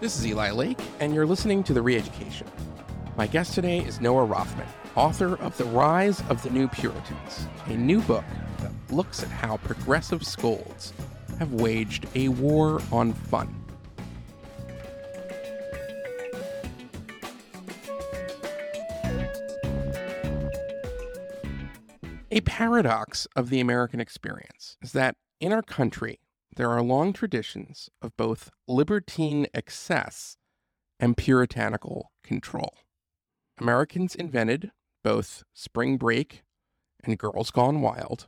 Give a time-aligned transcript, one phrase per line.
[0.00, 2.46] This is Eli Lake, and you're listening to The Reeducation.
[3.18, 4.66] My guest today is Noah Rothman,
[4.96, 8.24] author of The Rise of the New Puritans, a new book
[8.60, 10.94] that looks at how progressive scolds
[11.38, 13.54] have waged a war on fun.
[22.30, 26.20] A paradox of the American experience is that in our country,
[26.56, 30.36] there are long traditions of both libertine excess
[30.98, 32.74] and puritanical control.
[33.58, 34.70] Americans invented
[35.02, 36.42] both Spring Break
[37.04, 38.26] and Girls Gone Wild,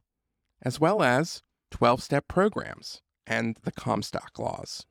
[0.63, 4.87] as well as 12 step programs and the Comstock laws.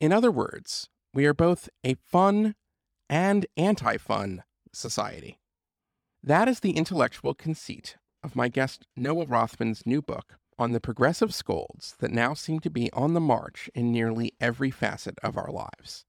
[0.00, 2.54] In other words, we are both a fun
[3.08, 5.38] and anti fun society.
[6.22, 11.34] That is the intellectual conceit of my guest Noah Rothman's new book, on the progressive
[11.34, 15.50] scolds that now seem to be on the march in nearly every facet of our
[15.50, 16.04] lives.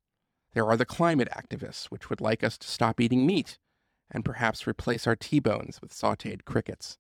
[0.54, 3.60] There are the climate activists, which would like us to stop eating meat
[4.10, 6.98] and perhaps replace our T bones with sauteed crickets.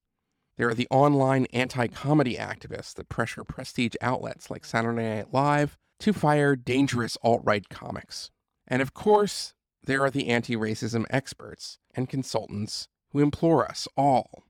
[0.57, 5.77] There are the online anti comedy activists that pressure prestige outlets like Saturday Night Live
[5.99, 8.31] to fire dangerous alt right comics.
[8.67, 9.53] And of course,
[9.83, 14.43] there are the anti racism experts and consultants who implore us all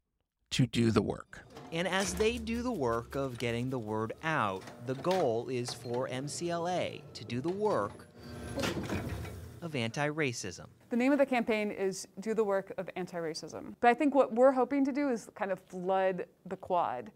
[0.52, 1.47] to do the work.
[1.72, 6.08] And as they do the work of getting the word out, the goal is for
[6.08, 8.08] MCLA to do the work
[9.62, 10.68] of anti racism.
[10.90, 13.76] The name of the campaign is Do the Work of Anti Racism.
[13.82, 17.12] But I think what we're hoping to do is kind of flood the quad,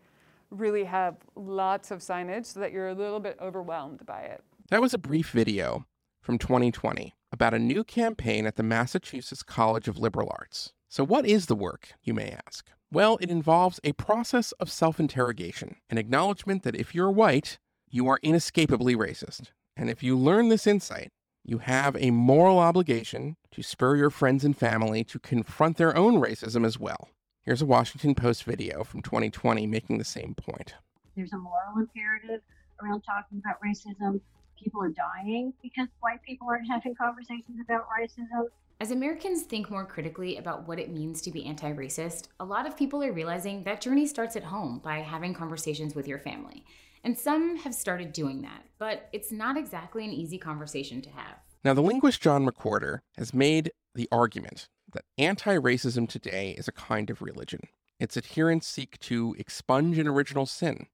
[0.50, 4.44] really have lots of signage so that you're a little bit overwhelmed by it.
[4.70, 5.86] That was a brief video
[6.22, 10.74] from 2020 about a new campaign at the Massachusetts College of Liberal Arts.
[10.90, 12.70] So, what is the work, you may ask?
[12.94, 17.58] Well, it involves a process of self interrogation, an acknowledgement that if you're white,
[17.90, 19.52] you are inescapably racist.
[19.78, 21.10] And if you learn this insight,
[21.46, 26.16] you have a moral obligation to spur your friends and family to confront their own
[26.16, 27.08] racism as well.
[27.44, 30.76] Here's a Washington Post video from 2020 making the same point.
[31.16, 32.42] There's a moral imperative
[32.84, 34.20] around talking about racism.
[34.62, 38.46] People are dying because white people aren't having conversations about racism.
[38.80, 42.68] As Americans think more critically about what it means to be anti racist, a lot
[42.68, 46.64] of people are realizing that journey starts at home by having conversations with your family.
[47.04, 51.38] And some have started doing that, but it's not exactly an easy conversation to have.
[51.64, 56.72] Now, the linguist John McWhorter has made the argument that anti racism today is a
[56.72, 57.62] kind of religion.
[58.00, 60.88] Its adherents seek to expunge an original sin.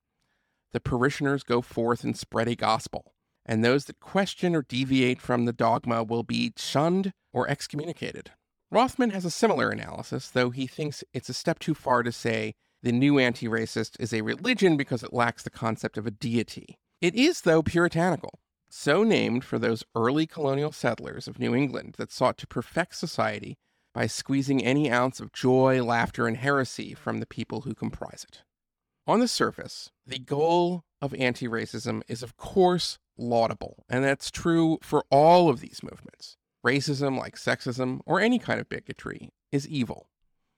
[0.72, 3.14] The parishioners go forth and spread a gospel
[3.48, 8.32] and those that question or deviate from the dogma will be shunned or excommunicated.
[8.70, 12.54] Rothman has a similar analysis, though he thinks it's a step too far to say
[12.84, 16.78] the new anti racist is a religion because it lacks the concept of a deity.
[17.02, 22.12] It is, though, puritanical, so named for those early colonial settlers of New England that
[22.12, 23.56] sought to perfect society
[23.94, 28.44] by squeezing any ounce of joy, laughter, and heresy from the people who comprise it.
[29.08, 34.80] On the surface, the goal of anti racism is, of course, laudable, and that's true
[34.82, 36.38] for all of these movements.
[36.66, 40.10] Racism, like sexism or any kind of bigotry, is evil.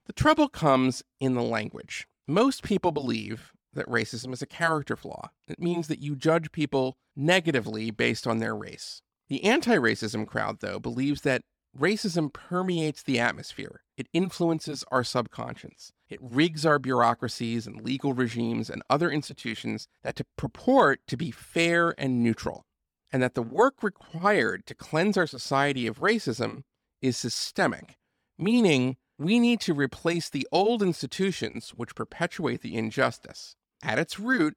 [0.06, 2.08] The trouble comes in the language.
[2.26, 5.30] Most people believe that racism is a character flaw.
[5.46, 9.02] It means that you judge people negatively based on their race.
[9.28, 11.42] The anti racism crowd, though, believes that
[11.78, 13.82] racism permeates the atmosphere.
[14.00, 15.92] It influences our subconscious.
[16.08, 21.30] It rigs our bureaucracies and legal regimes and other institutions that to purport to be
[21.30, 22.64] fair and neutral,
[23.12, 26.62] and that the work required to cleanse our society of racism
[27.02, 27.98] is systemic,
[28.38, 33.54] meaning we need to replace the old institutions which perpetuate the injustice.
[33.82, 34.54] At its root,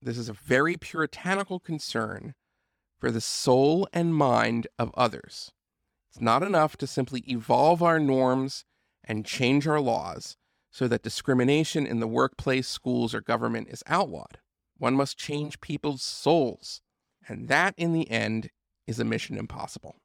[0.00, 2.34] this is a very puritanical concern
[3.00, 5.50] for the soul and mind of others.
[6.12, 8.64] It's not enough to simply evolve our norms
[9.04, 10.36] and change our laws
[10.70, 14.38] so that discrimination in the workplace, schools, or government is outlawed.
[14.76, 16.80] One must change people's souls,
[17.28, 18.50] and that in the end
[18.86, 20.00] is a mission impossible.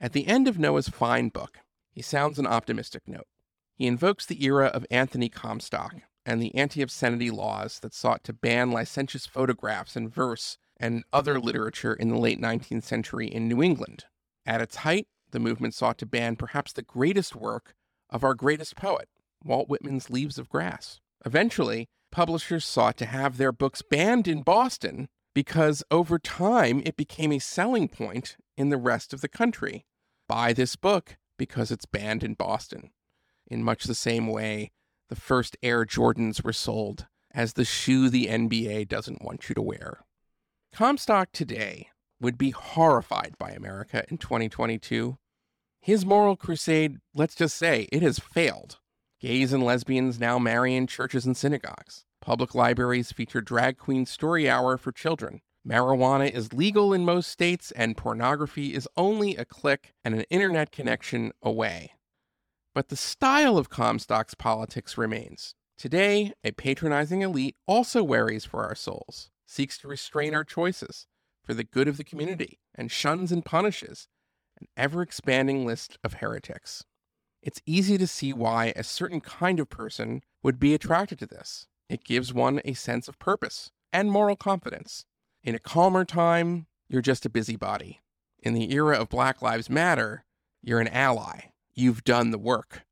[0.00, 1.58] At the end of Noah's fine book,
[1.90, 3.26] he sounds an optimistic note.
[3.74, 5.94] He invokes the era of Anthony Comstock
[6.26, 11.40] and the anti obscenity laws that sought to ban licentious photographs and verse and other
[11.40, 14.04] literature in the late 19th century in New England.
[14.46, 17.74] At its height, the movement sought to ban perhaps the greatest work
[18.10, 19.08] of our greatest poet,
[19.44, 21.00] Walt Whitman's Leaves of Grass.
[21.24, 27.32] Eventually, publishers sought to have their books banned in Boston because over time it became
[27.32, 29.86] a selling point in the rest of the country.
[30.28, 32.90] Buy this book because it's banned in Boston.
[33.46, 34.70] In much the same way,
[35.08, 39.62] the first Air Jordans were sold as the shoe the NBA doesn't want you to
[39.62, 40.04] wear.
[40.72, 41.88] Comstock today
[42.20, 45.16] would be horrified by America in 2022.
[45.82, 48.78] His moral crusade, let's just say, it has failed.
[49.18, 52.04] Gays and lesbians now marry in churches and synagogues.
[52.20, 55.40] Public libraries feature drag queen story hour for children.
[55.66, 60.70] Marijuana is legal in most states, and pornography is only a click and an internet
[60.70, 61.92] connection away.
[62.74, 65.54] But the style of Comstock's politics remains.
[65.78, 71.06] Today, a patronizing elite also worries for our souls, seeks to restrain our choices
[71.42, 74.08] for the good of the community, and shuns and punishes
[74.60, 76.84] an ever expanding list of heretics.
[77.42, 81.66] It's easy to see why a certain kind of person would be attracted to this.
[81.88, 85.04] It gives one a sense of purpose and moral confidence.
[85.42, 88.00] In a calmer time, you're just a busybody.
[88.42, 90.24] In the era of Black Lives Matter,
[90.62, 91.50] you're an ally.
[91.74, 92.82] You've done the work.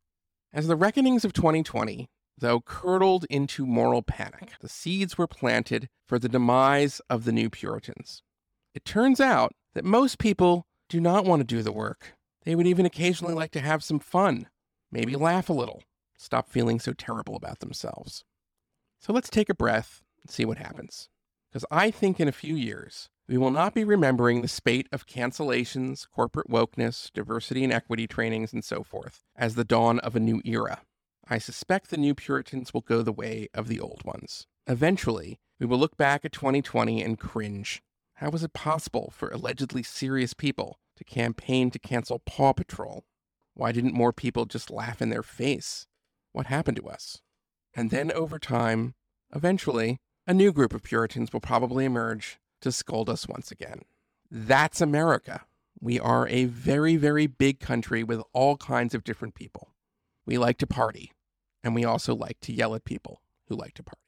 [0.52, 6.18] As the reckonings of 2020, though curdled into moral panic, the seeds were planted for
[6.18, 8.22] the demise of the new Puritans.
[8.74, 12.14] It turns out that most people do not want to do the work.
[12.44, 14.49] They would even occasionally like to have some fun,
[14.90, 15.82] maybe laugh a little,
[16.17, 18.25] stop feeling so terrible about themselves.
[19.00, 21.08] So let's take a breath and see what happens.
[21.50, 25.06] Because I think in a few years, we will not be remembering the spate of
[25.06, 30.20] cancellations, corporate wokeness, diversity and equity trainings, and so forth as the dawn of a
[30.20, 30.81] new era.
[31.29, 34.46] I suspect the new Puritans will go the way of the old ones.
[34.67, 37.82] Eventually, we will look back at 2020 and cringe.
[38.18, 43.04] How was it possible for allegedly serious people to campaign to cancel Paw Patrol?
[43.54, 45.86] Why didn't more people just laugh in their face?
[46.32, 47.22] What happened to us?
[47.76, 48.96] And then over time,
[49.32, 53.82] eventually, a new group of Puritans will probably emerge to scold us once again.
[54.28, 55.42] That's America.
[55.80, 59.74] We are a very, very big country with all kinds of different people.
[60.26, 61.12] We like to party,
[61.62, 64.07] and we also like to yell at people who like to party.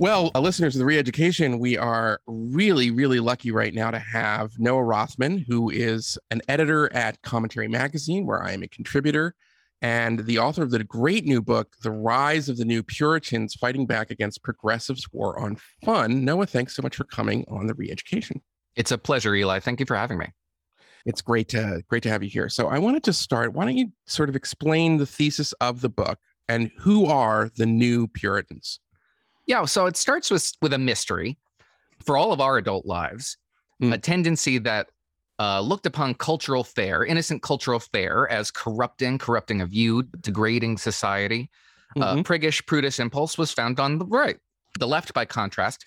[0.00, 4.56] Well, uh, listeners of the Reeducation, we are really, really lucky right now to have
[4.56, 9.34] Noah Rothman, who is an editor at Commentary Magazine, where I am a contributor,
[9.82, 13.86] and the author of the great new book, The Rise of the New Puritans Fighting
[13.86, 16.24] Back Against Progressives' War on Fun.
[16.24, 18.40] Noah, thanks so much for coming on the Reeducation.
[18.76, 19.58] It's a pleasure, Eli.
[19.58, 20.26] Thank you for having me.
[21.06, 22.48] It's great to great to have you here.
[22.48, 23.52] So I wanted to start.
[23.52, 27.66] Why don't you sort of explain the thesis of the book and who are the
[27.66, 28.78] new Puritans?
[29.48, 31.36] Yeah, so it starts with with a mystery
[32.04, 33.36] for all of our adult lives,
[33.82, 33.94] Mm.
[33.94, 34.88] a tendency that
[35.40, 41.48] uh, looked upon cultural fare, innocent cultural fare, as corrupting, corrupting a view, degrading society.
[41.96, 42.24] Uh, Mhm.
[42.24, 44.38] priggish, prudish impulse was found on the right.
[44.80, 45.86] The left, by contrast,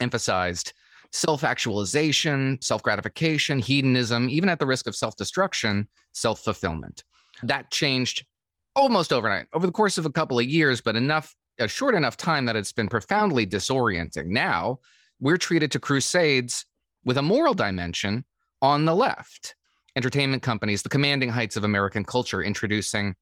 [0.00, 0.72] emphasized
[1.12, 7.04] self actualization, self gratification, hedonism, even at the risk of self destruction, self fulfillment.
[7.44, 8.26] That changed
[8.74, 12.16] almost overnight over the course of a couple of years, but enough, a short enough
[12.16, 14.26] time that it's been profoundly disorienting.
[14.26, 14.78] Now
[15.20, 16.64] we're treated to crusades
[17.04, 18.24] with a moral dimension
[18.60, 19.54] on the left.
[19.94, 23.14] Entertainment companies, the commanding heights of American culture, introducing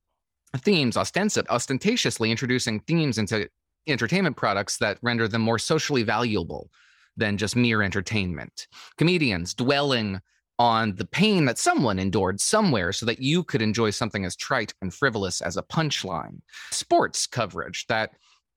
[0.59, 3.49] themes, ostensive, ostentatiously introducing themes into
[3.87, 6.71] entertainment products that render them more socially valuable
[7.17, 8.69] than just mere entertainment.
[8.97, 10.21] Comedians dwelling
[10.61, 14.75] on the pain that someone endured somewhere so that you could enjoy something as trite
[14.83, 16.39] and frivolous as a punchline.
[16.71, 18.11] Sports coverage that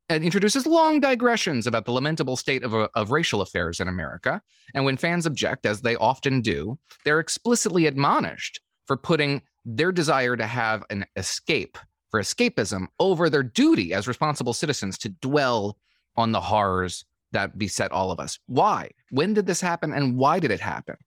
[0.09, 4.41] uh, introduces long digressions about the lamentable state of, uh, of racial affairs in America.
[4.75, 10.36] And when fans object, as they often do, they're explicitly admonished for putting their desire
[10.36, 11.77] to have an escape,
[12.12, 15.77] for escapism, over their duty as responsible citizens to dwell
[16.17, 18.39] on the horrors that beset all of us.
[18.48, 18.89] Why?
[19.10, 20.98] When did this happen and why did it happen?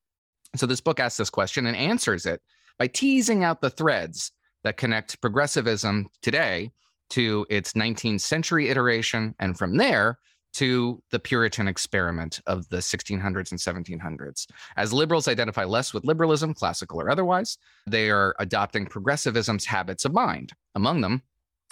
[0.54, 2.40] So this book asks this question and answers it
[2.78, 4.32] by teasing out the threads
[4.64, 6.70] that connect progressivism today
[7.10, 10.18] to its 19th century iteration, and from there
[10.54, 14.46] to the Puritan experiment of the 1600s and 1700s.
[14.76, 20.14] As liberals identify less with liberalism, classical or otherwise, they are adopting progressivism's habits of
[20.14, 20.52] mind.
[20.74, 21.22] Among them,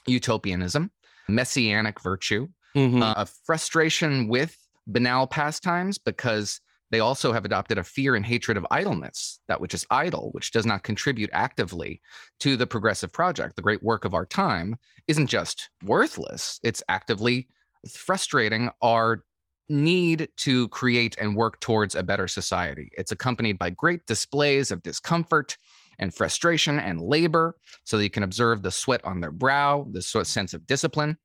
[0.07, 0.91] utopianism,
[1.29, 3.03] messianic virtue, Mhm.
[3.03, 6.61] uh, a frustration with banal pastimes because
[6.91, 10.53] they also have adopted a fear and hatred of idleness, that which is idle, which
[10.53, 12.01] does not contribute actively
[12.41, 13.57] to the progressive project.
[13.57, 14.77] The great work of our time
[15.09, 17.49] isn't just worthless, it's actively
[17.91, 19.25] frustrating our
[19.69, 22.91] need to create and work towards a better society.
[22.97, 25.57] It's accompanied by great displays of discomfort
[25.99, 30.03] and frustration and labor so that you can observe the sweat on their brow, the
[30.03, 31.17] sort of sense of discipline.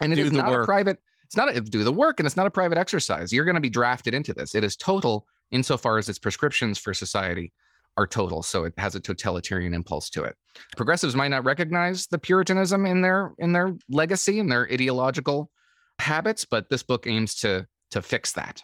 [0.00, 0.64] And it Do is not work.
[0.64, 0.98] a private,
[1.34, 3.32] it's not a do the work and it's not a private exercise.
[3.32, 4.54] You're going to be drafted into this.
[4.54, 7.52] It is total insofar as its prescriptions for society
[7.96, 8.42] are total.
[8.42, 10.36] So it has a totalitarian impulse to it.
[10.76, 15.50] Progressives might not recognize the Puritanism in their in their legacy and their ideological
[15.98, 18.62] habits, but this book aims to to fix that.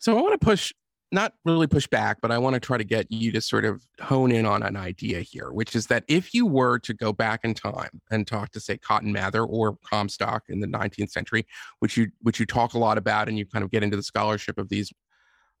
[0.00, 0.72] So I want to push,
[1.12, 3.84] not really push back, but I want to try to get you to sort of
[4.00, 7.40] hone in on an idea here, which is that if you were to go back
[7.42, 11.46] in time and talk to say Cotton Mather or Comstock in the 19th century,
[11.80, 14.02] which you which you talk a lot about, and you kind of get into the
[14.02, 14.92] scholarship of these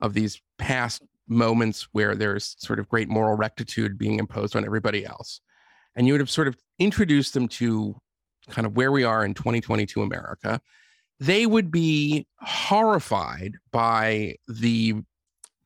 [0.00, 5.04] of these past moments where there's sort of great moral rectitude being imposed on everybody
[5.04, 5.40] else,
[5.96, 7.96] and you would have sort of introduced them to
[8.48, 10.60] kind of where we are in 2022 America
[11.20, 14.94] they would be horrified by the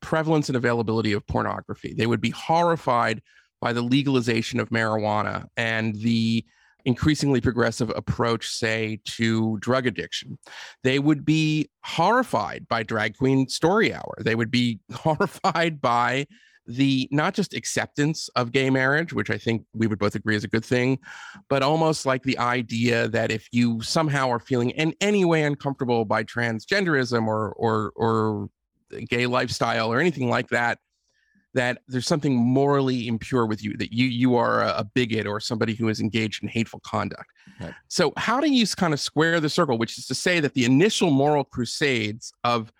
[0.05, 1.95] prevalence and availability of pornography.
[1.95, 3.23] They would be horrified
[3.61, 6.45] by the legalization of marijuana and the
[6.85, 10.39] increasingly progressive approach, say, to drug addiction.
[10.83, 14.17] They would be horrified by Drag Queen Story Hour.
[14.21, 16.27] They would be horrified by
[16.67, 20.45] the not just acceptance of gay marriage, which I think we would both agree is
[20.45, 20.99] a good thing,
[21.49, 26.05] but almost like the idea that if you somehow are feeling in any way uncomfortable
[26.05, 28.49] by transgenderism or or or
[29.09, 30.79] gay lifestyle or anything like that,
[31.55, 35.75] that there's something morally impure with you, that you you are a, bigot or somebody
[35.75, 37.27] who is engaged in hateful conduct.
[37.61, 37.75] Right.
[37.89, 40.65] So how do you kind of square the circle, which is to say that the
[40.65, 42.73] initial moral crusades of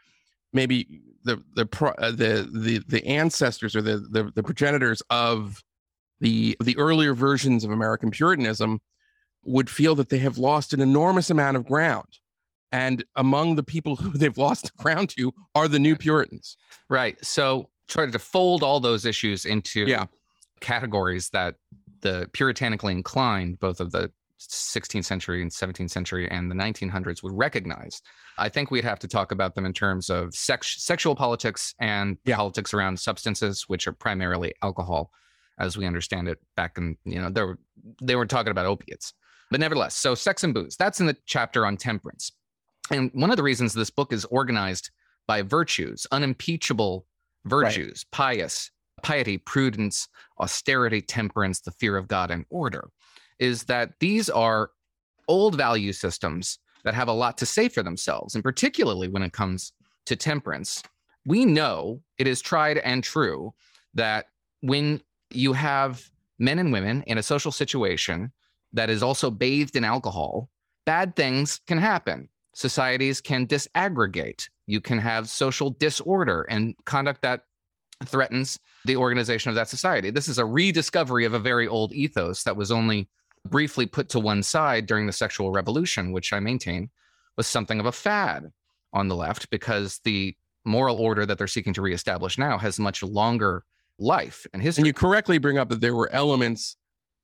[0.53, 1.69] maybe the the
[1.99, 5.63] uh, the the the ancestors or the, the the progenitors of
[6.21, 8.81] the the earlier versions of American Puritanism
[9.45, 12.09] would feel that they have lost an enormous amount of ground.
[12.75, 16.57] And among the people who they've lost ground to are the new Puritans.
[16.91, 17.17] Right.
[17.25, 20.07] So try to fold all those issues into yeah.
[20.61, 21.55] categories that
[22.01, 27.33] the puritanically inclined, both of the 16th century and 17th century and the 1900s would
[27.33, 28.03] recognize.
[28.37, 32.19] I think we'd have to talk about them in terms of sex, sexual politics and
[32.25, 32.37] yeah.
[32.37, 35.11] politics around substances, which are primarily alcohol,
[35.59, 36.39] as we understand it.
[36.57, 37.59] Back in you know they were
[38.03, 39.15] they were talking about opiates,
[39.51, 40.77] but nevertheless, so sex and booze.
[40.77, 42.33] That's in the chapter on temperance,
[42.91, 44.91] and one of the reasons this book is organized
[45.27, 47.07] by virtues, unimpeachable
[47.47, 48.11] virtues, right.
[48.13, 48.71] pious,
[49.03, 52.91] piety, prudence, austerity, temperance, the fear of God, and order
[53.39, 54.71] is that these are
[55.29, 59.33] old value systems that have a lot to say for themselves, and particularly when it
[59.33, 59.73] comes
[60.07, 60.83] to temperance.
[61.27, 63.55] We know it is tried and true
[63.95, 64.27] that
[64.61, 65.01] when
[65.31, 68.31] you have men and women in a social situation
[68.73, 70.51] that is also bathed in alcohol,
[70.85, 72.29] bad things can happen.
[72.55, 74.49] Societies can disaggregate.
[74.67, 77.43] You can have social disorder and conduct that
[78.05, 80.11] threatens the organization of that society.
[80.11, 83.09] This is a rediscovery of a very old ethos that was only
[83.49, 86.91] briefly put to one side during the sexual revolution, which I maintain
[87.37, 88.51] was something of a fad
[88.93, 93.03] on the left because the moral order that they're seeking to reestablish now has much
[93.03, 93.65] longer
[93.99, 94.83] life and history.
[94.83, 96.77] And you correctly bring up that there were elements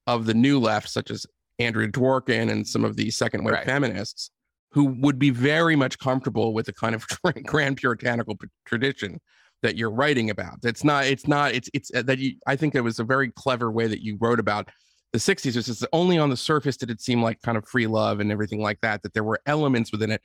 [0.07, 1.27] of the new left, such as
[1.59, 3.67] Andrea Dworkin and some of the second wave right.
[3.67, 4.31] feminists,
[4.73, 7.07] who would be very much comfortable with the kind of
[7.45, 9.21] grand puritanical tradition
[9.63, 10.59] that you're writing about.
[10.63, 11.07] It's not.
[11.07, 11.53] It's not.
[11.53, 12.37] It's it's uh, that you.
[12.47, 14.71] I think it was a very clever way that you wrote about
[15.13, 17.87] the 60s It's just only on the surface did it seem like kind of free
[17.87, 20.23] love and everything like that that there were elements within it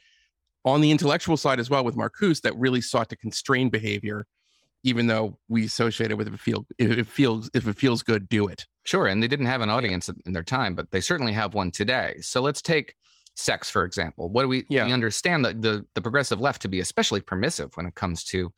[0.64, 4.25] on the intellectual side as well with marcuse that really sought to constrain behavior
[4.84, 8.04] even though we associate it with if it, feel, if it feels if it feels
[8.04, 11.02] good do it sure and they didn't have an audience in their time but they
[11.02, 12.96] certainly have one today so let's take
[13.36, 14.86] sex for example what do we, yeah.
[14.86, 18.51] we understand the, the the progressive left to be especially permissive when it comes to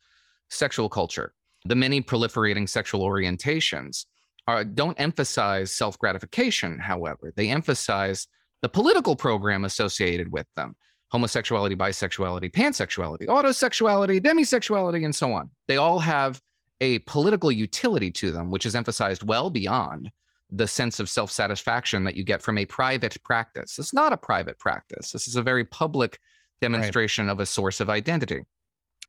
[0.48, 1.32] sexual culture
[1.64, 4.06] the many proliferating sexual orientations
[4.48, 7.32] are, don't emphasize self gratification, however.
[7.36, 8.26] They emphasize
[8.62, 10.74] the political program associated with them
[11.12, 15.48] homosexuality, bisexuality, pansexuality, autosexuality, demisexuality, and so on.
[15.66, 16.40] They all have
[16.80, 20.10] a political utility to them, which is emphasized well beyond
[20.50, 23.78] the sense of self satisfaction that you get from a private practice.
[23.78, 26.18] It's not a private practice, this is a very public
[26.60, 27.32] demonstration right.
[27.32, 28.44] of a source of identity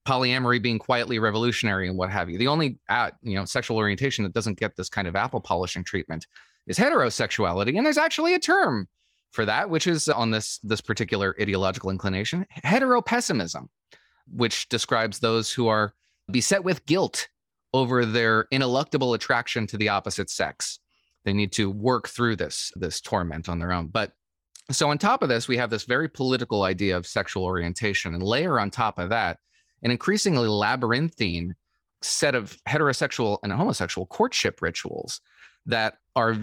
[0.08, 2.38] polyamory being quietly revolutionary and what have you.
[2.38, 5.84] The only uh, you know sexual orientation that doesn't get this kind of apple polishing
[5.84, 6.26] treatment
[6.68, 8.88] is heterosexuality, and there's actually a term
[9.32, 13.68] for that, which is on this this particular ideological inclination, heteropessimism,
[14.28, 15.94] which describes those who are
[16.32, 17.28] beset with guilt
[17.74, 20.79] over their ineluctable attraction to the opposite sex.
[21.26, 23.88] They need to work through this this torment on their own.
[23.88, 24.14] But
[24.72, 28.24] so on top of this, we have this very political idea of sexual orientation, and
[28.24, 29.40] layer on top of that
[29.82, 31.56] an increasingly labyrinthine
[32.02, 35.22] set of heterosexual and homosexual courtship rituals
[35.66, 36.38] that are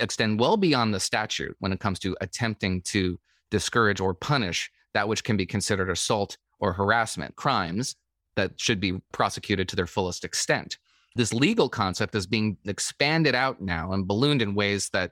[0.00, 3.18] extend well beyond the statute when it comes to attempting to
[3.50, 7.96] discourage or punish that which can be considered assault or harassment crimes
[8.36, 10.76] that should be prosecuted to their fullest extent
[11.18, 15.10] this legal concept is being expanded out now and ballooned in ways that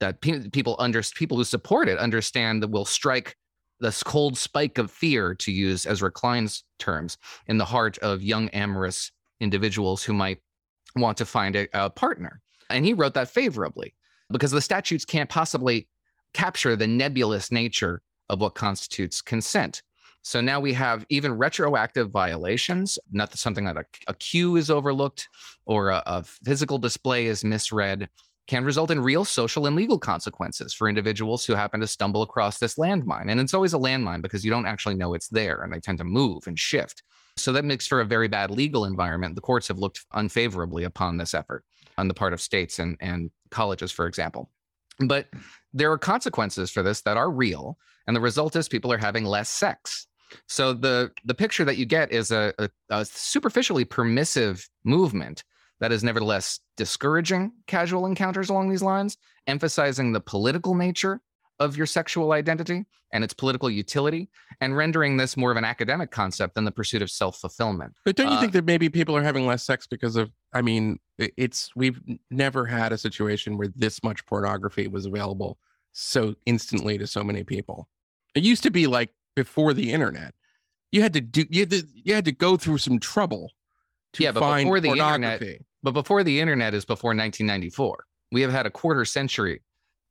[0.00, 3.36] that pe- people under people who support it understand that will strike
[3.78, 8.48] this cold spike of fear to use Ezra Klein's terms in the heart of young
[8.48, 10.38] amorous individuals who might
[10.96, 12.40] want to find a, a partner.
[12.68, 13.94] And he wrote that favorably
[14.30, 15.86] because the statutes can't possibly
[16.34, 19.82] capture the nebulous nature of what constitutes consent
[20.26, 25.28] so now we have even retroactive violations, not something that a, a cue is overlooked
[25.66, 28.08] or a, a physical display is misread,
[28.48, 32.58] can result in real social and legal consequences for individuals who happen to stumble across
[32.58, 33.30] this landmine.
[33.30, 35.98] And it's always a landmine because you don't actually know it's there and they tend
[35.98, 37.04] to move and shift.
[37.36, 39.36] So that makes for a very bad legal environment.
[39.36, 41.62] The courts have looked unfavorably upon this effort
[41.98, 44.50] on the part of states and, and colleges, for example.
[44.98, 45.28] But
[45.72, 47.78] there are consequences for this that are real.
[48.08, 50.08] And the result is people are having less sex.
[50.48, 55.44] So the the picture that you get is a, a, a superficially permissive movement
[55.80, 61.20] that is nevertheless discouraging casual encounters along these lines, emphasizing the political nature
[61.58, 64.28] of your sexual identity and its political utility,
[64.60, 67.94] and rendering this more of an academic concept than the pursuit of self fulfillment.
[68.04, 70.30] But don't you Uh, think that maybe people are having less sex because of?
[70.52, 75.58] I mean, it's we've never had a situation where this much pornography was available
[75.92, 77.88] so instantly to so many people.
[78.34, 80.34] It used to be like before the internet,
[80.90, 83.52] you had to do you had to, you had to go through some trouble
[84.14, 85.42] to Yeah, but find before the internet-.
[85.84, 88.04] But before the internet is before 1994.
[88.32, 89.62] We have had a quarter century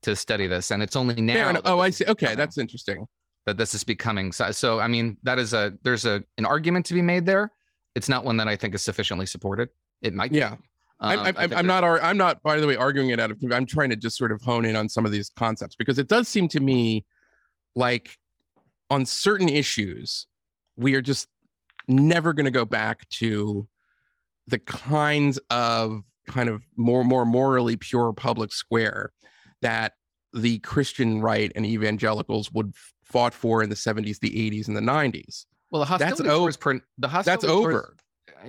[0.03, 2.05] to study this, and it's only now Oh, I see.
[2.05, 3.05] Okay, that's interesting.
[3.45, 6.85] that this is becoming so, so i mean that is a there's a an argument
[6.85, 7.51] to be made there
[7.93, 9.69] it's not one that i think is sufficiently supported
[10.01, 10.37] it might be.
[10.37, 10.55] Yeah.
[10.99, 11.83] Um, I'm, I I'm, I'm not.
[11.83, 12.41] I'm not.
[12.41, 13.37] By the way, arguing it out of.
[13.51, 16.07] I'm trying to just sort of hone in on some of these concepts because it
[16.07, 17.05] does seem to me
[17.75, 18.17] like
[18.89, 20.27] on certain issues
[20.77, 21.27] we are just
[21.87, 23.67] never going to go back to
[24.47, 29.11] the kinds of kind of more more morally pure public square
[29.61, 29.93] that
[30.33, 32.73] the Christian right and evangelicals would
[33.03, 35.45] fought for in the 70s, the 80s, and the 90s.
[35.71, 37.95] well the that's hostility o- towards porn- the hostility That's towards- over.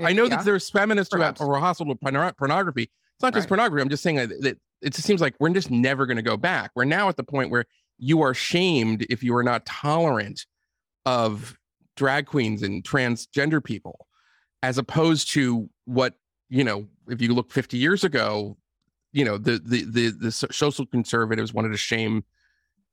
[0.02, 0.30] I know Yeah.
[0.37, 1.48] that there's feminists who have perhaps.
[1.48, 2.82] or hostile to porno- pornography.
[2.84, 3.48] It's not just Right.
[3.56, 3.82] pornography.
[3.82, 6.37] I'm just saying that, that it just seems like we're just never going to go
[6.37, 6.70] back.
[6.74, 7.64] We're now at the point where
[7.98, 10.46] you are shamed if you are not tolerant
[11.04, 11.59] of
[11.96, 14.06] drag queens and transgender people,
[14.62, 16.14] as opposed to what
[16.48, 16.87] you know.
[17.09, 18.56] If you look 50 years ago,
[19.12, 22.24] you know the the the, the social conservatives wanted to shame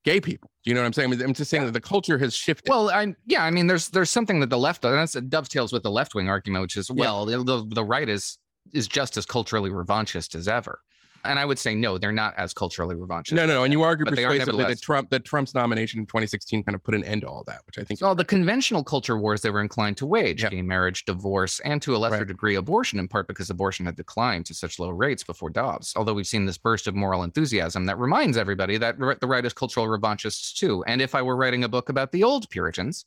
[0.04, 0.50] gay people.
[0.64, 1.22] Do you know what I'm saying?
[1.22, 2.70] I'm just saying that the culture has shifted.
[2.70, 5.74] well i yeah i mean there's there's something that the left and that's it dovetails
[5.74, 8.38] with the left wing argument which is well the, the, the right is
[8.74, 10.80] is just as culturally revanchist as ever
[11.26, 13.64] and i would say no they're not as culturally revanchist no, no, no.
[13.64, 16.76] And you argue but they are persuasively that Trump that Trump's nomination in 2016 kind
[16.76, 18.00] of put an end to all that, which I think.
[18.00, 20.52] So the conventional culture wars they were inclined to wage, Yep.
[20.52, 22.28] gay marriage, divorce, and to a lesser Right.
[22.28, 25.94] degree abortion, in part because abortion had declined to such low rates before Dobbs.
[25.96, 29.54] Although we've seen this burst of moral enthusiasm that reminds everybody that the right is
[29.54, 30.84] cultural revanchists too.
[30.88, 33.06] And if I were writing a book about the old Puritans,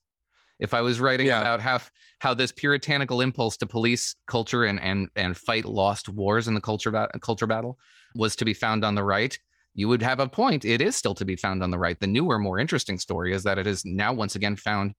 [0.58, 1.40] if I was writing Yeah.
[1.40, 1.80] about how
[2.20, 6.60] how this puritanical impulse to police culture and and and fight lost wars in the
[6.62, 7.78] culture bat- culture battle
[8.16, 9.38] was to be found on the right,
[9.74, 10.64] you would have a point.
[10.64, 11.98] It is still to be found on the right.
[12.00, 14.94] The newer, more interesting story is that it is now once again found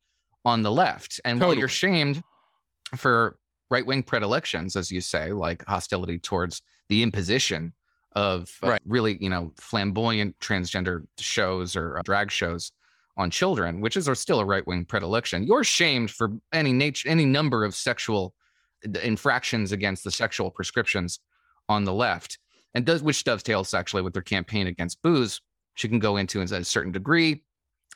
[0.45, 1.19] on the left.
[1.25, 2.21] And while you're shamed
[2.95, 3.37] for
[3.69, 7.73] right wing predilections, as you say, like hostility towards the imposition
[8.15, 8.81] of uh, Right.
[8.85, 12.71] really, you know, flamboyant transgender shows or uh, drag shows
[13.17, 17.25] on children, which is still a right wing predilection, you're shamed for any nature, any
[17.25, 18.33] number of sexual
[19.03, 21.19] infractions against the sexual prescriptions
[21.67, 22.37] on the left,
[22.73, 25.41] and does which dovetails actually with their campaign against booze.
[25.75, 27.43] She can go into in a certain degree.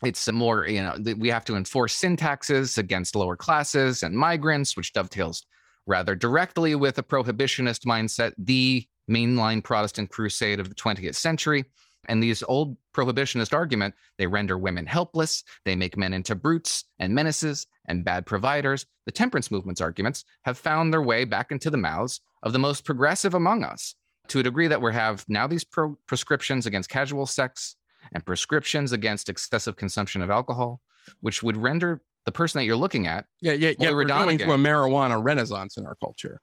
[0.03, 4.15] It's a more, you know, we have to enforce sin taxes against lower classes and
[4.15, 5.45] migrants, which dovetails
[5.85, 11.65] rather directly with a prohibitionist mindset, the mainline Protestant crusade of the 20th century.
[12.07, 17.13] And these old prohibitionist argument, they render women helpless, they make men into brutes and
[17.13, 18.87] menaces and bad providers.
[19.05, 22.85] The temperance movement's arguments have found their way back into the mouths of the most
[22.85, 23.93] progressive among us
[24.31, 27.75] to a degree that we have now these pro- prescriptions against casual sex
[28.13, 30.79] and prescriptions against excessive consumption of alcohol,
[31.19, 33.91] which would render the person that you're looking at yeah, yeah, yeah.
[33.91, 36.39] We're going through a marijuana renaissance in our culture.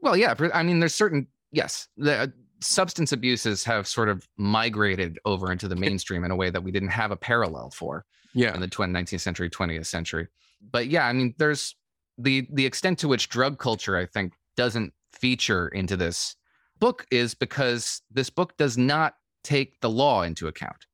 [0.00, 0.34] Well, yeah.
[0.52, 2.26] I mean, there's certain, yes, the uh,
[2.60, 6.70] substance abuses have sort of migrated over into the mainstream in a way that we
[6.70, 10.28] didn't have a parallel for Yeah, in the 20th, 19th century, 20th century.
[10.72, 11.74] But yeah, I mean, there's
[12.18, 16.36] the the extent to which drug culture, I think, doesn't feature into this
[16.78, 20.86] book is because this book does not take the law into account.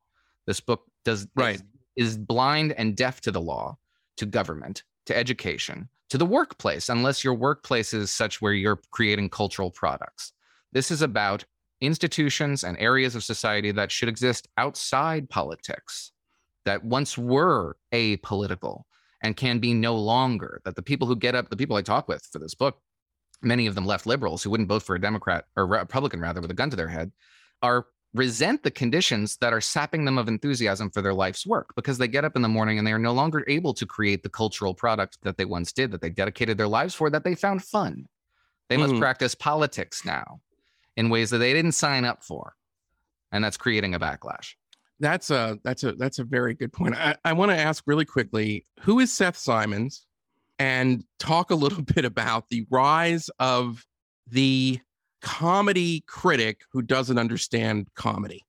[0.46, 1.56] This book does Right.
[1.56, 1.62] is,
[1.96, 3.78] is blind and deaf to the law,
[4.16, 9.30] to government, to education, to the workplace unless your workplace is such where you're creating
[9.30, 10.32] cultural products.
[10.72, 11.44] This is about
[11.80, 16.12] institutions and areas of society that should exist outside politics,
[16.64, 18.82] that once were apolitical
[19.22, 20.60] and can be no longer.
[20.64, 22.78] That the people who get up, the people I talk with for this book,
[23.42, 26.50] many of them left liberals who wouldn't vote for a Democrat or Republican rather with
[26.50, 27.12] a gun to their head,
[27.62, 31.98] are resent the conditions that are sapping them of enthusiasm for their life's work because
[31.98, 34.28] they get up in the morning and they are no longer able to create the
[34.28, 37.64] cultural product that they once did, that they dedicated their lives for, that they found
[37.64, 38.06] fun.
[38.68, 39.00] They must Mm.
[39.00, 40.40] practice politics now
[40.96, 42.54] in ways that they didn't sign up for.
[43.32, 44.54] And that's creating a backlash.
[45.00, 46.94] That's a that's a that's a very good point.
[46.94, 50.06] I, I want to ask really quickly, who is Seth Simons?
[50.58, 53.84] And talk a little bit about the rise of
[54.28, 54.78] the
[55.20, 58.42] comedy critic who doesn't understand comedy.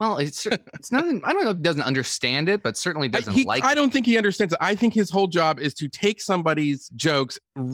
[0.00, 1.04] Well, it's it's not.
[1.04, 3.64] I don't know if he doesn't understand it, but certainly doesn't he- like.
[3.64, 4.58] I don't think he understands it.
[4.60, 7.64] I think his whole job is to take somebody's jokes, r-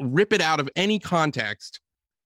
[0.00, 1.80] rip it out of any context,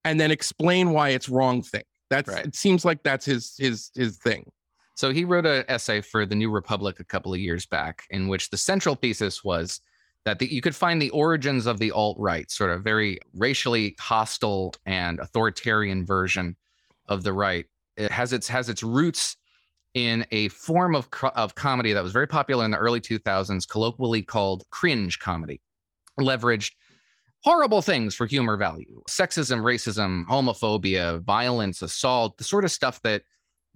[0.05, 1.83] and then explain why it's wrong thing.
[2.09, 2.47] That's Right.
[2.47, 4.51] it seems like that's his his his thing.
[4.95, 8.29] So he wrote an essay for the New Republic a couple of years back, in
[8.29, 9.81] which the central thesis was
[10.27, 13.95] that the, you could find the origins of the alt right, sort of very racially
[13.99, 16.57] hostile and authoritarian version
[17.09, 17.65] of the right.
[17.97, 19.37] It has its has its roots
[19.95, 24.21] in a form of of comedy that was very popular in the early 2000s, colloquially
[24.21, 25.63] called cringe comedy,
[26.21, 26.73] leveraged
[27.45, 33.23] horrible things for humor value sexism racism homophobia violence assault the sort of stuff that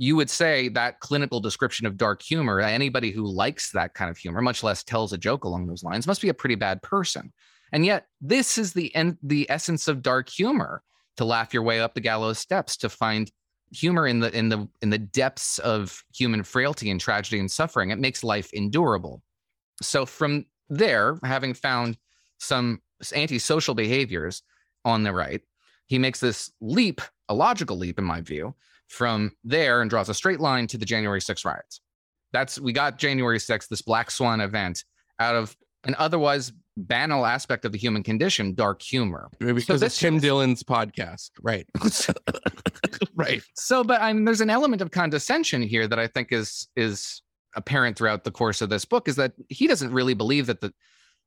[0.00, 4.16] you would say that clinical description of dark humor anybody who likes that kind of
[4.16, 7.30] humor much less tells a joke along those lines must be a pretty bad person.
[7.70, 10.82] And yet this is the end the essence of dark humor
[11.18, 13.30] to laugh your way up the gallows steps to find
[13.72, 17.90] humor in the in the in the depths of human frailty and tragedy and suffering.
[17.90, 19.22] It makes life endurable.
[19.82, 21.98] So from there having found
[22.38, 22.80] some
[23.14, 24.42] antisocial behaviors
[24.86, 25.42] on the right
[25.88, 28.54] he makes this leap a logical leap in my view
[28.90, 31.80] from there and draws a straight line to the January 6th riots.
[32.32, 34.84] That's we got January 6th, this black swan event,
[35.18, 39.28] out of an otherwise banal aspect of the human condition, dark humor.
[39.38, 41.66] Because this Tim Dillon's podcast, right?
[43.14, 43.42] right.
[43.54, 47.22] So, but I mean, there's an element of condescension here that I think is is
[47.56, 50.72] apparent throughout the course of this book is that he doesn't really believe that the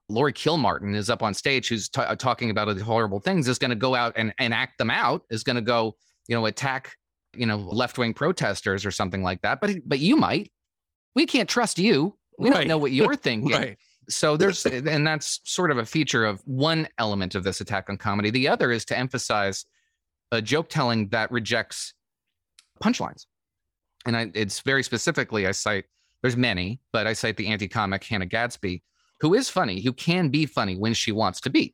[0.09, 3.69] Laurie Kilmartin is up on stage, who's uh, talking about the horrible things, is going
[3.69, 5.95] to go out and, and act them out, is going to go,
[6.27, 6.95] you know, attack,
[7.35, 9.59] you know, left wing protesters or something like that.
[9.61, 10.51] But but you might.
[11.15, 12.17] We can't trust you.
[12.39, 12.59] We Right.
[12.59, 13.51] don't know what you're thinking.
[13.51, 13.77] Right.
[14.09, 17.97] So there's, and that's sort of a feature of one element of this attack on
[17.97, 18.31] comedy.
[18.31, 19.65] The other is to emphasize
[20.31, 21.93] a joke telling that rejects
[22.83, 23.27] punchlines.
[24.05, 25.85] And I, it's very specifically, I cite,
[26.21, 28.83] there's many, but I cite the anti comic Hannah Gadsby,
[29.21, 31.73] who is funny, who can be funny when she wants to be.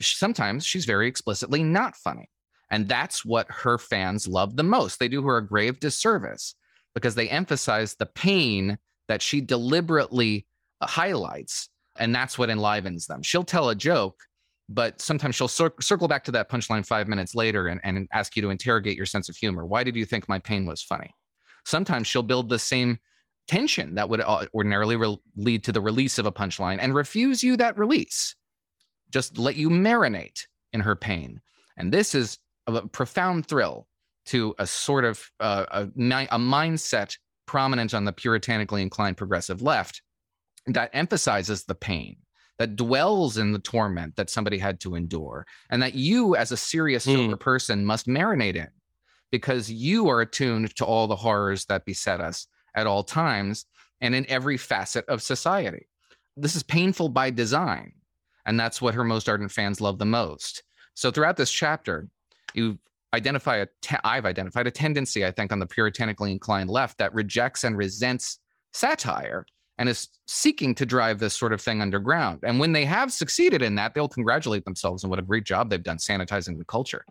[0.00, 2.28] Sometimes she's very explicitly not funny.
[2.70, 4.98] And that's what her fans love the most.
[4.98, 6.54] They do her a grave disservice
[6.94, 8.78] because they emphasize the pain
[9.08, 10.46] that she deliberately
[10.82, 11.68] highlights.
[11.98, 13.22] And that's what enlivens them.
[13.22, 14.22] She'll tell a joke,
[14.68, 18.36] but sometimes she'll cir- circle back to that punchline five minutes later and, and ask
[18.36, 19.66] you to interrogate your sense of humor.
[19.66, 21.12] Why did you think my pain was funny?
[21.64, 22.98] Sometimes she'll build the same
[23.48, 27.42] tension that would uh, ordinarily re- lead to the release of a punchline and refuse
[27.42, 28.36] you that release.
[29.10, 31.40] Just let you marinate in her pain.
[31.76, 32.38] And this is
[32.74, 33.86] a profound thrill
[34.26, 40.02] to a sort of uh, a, a mindset prominent on the puritanically inclined progressive left
[40.66, 42.16] that emphasizes the pain
[42.58, 46.56] that dwells in the torment that somebody had to endure and that you as a
[46.56, 47.12] serious Hmm.
[47.14, 48.68] sober person must marinate in
[49.32, 53.64] because you are attuned to all the horrors that beset us at all times
[54.00, 55.88] and in every facet of society
[56.36, 57.92] this is painful by design
[58.46, 60.62] and that's what her most ardent fans love the most
[60.94, 62.08] so throughout this chapter
[62.54, 62.78] you
[63.12, 67.12] identify a te- i've identified a tendency i think on the puritanically inclined left that
[67.14, 68.38] rejects and resents
[68.72, 69.44] satire
[69.80, 72.40] and is seeking to drive this sort of thing underground.
[72.42, 75.70] And when they have succeeded in that, they'll congratulate themselves on what a great job
[75.70, 77.02] they've done sanitizing the culture.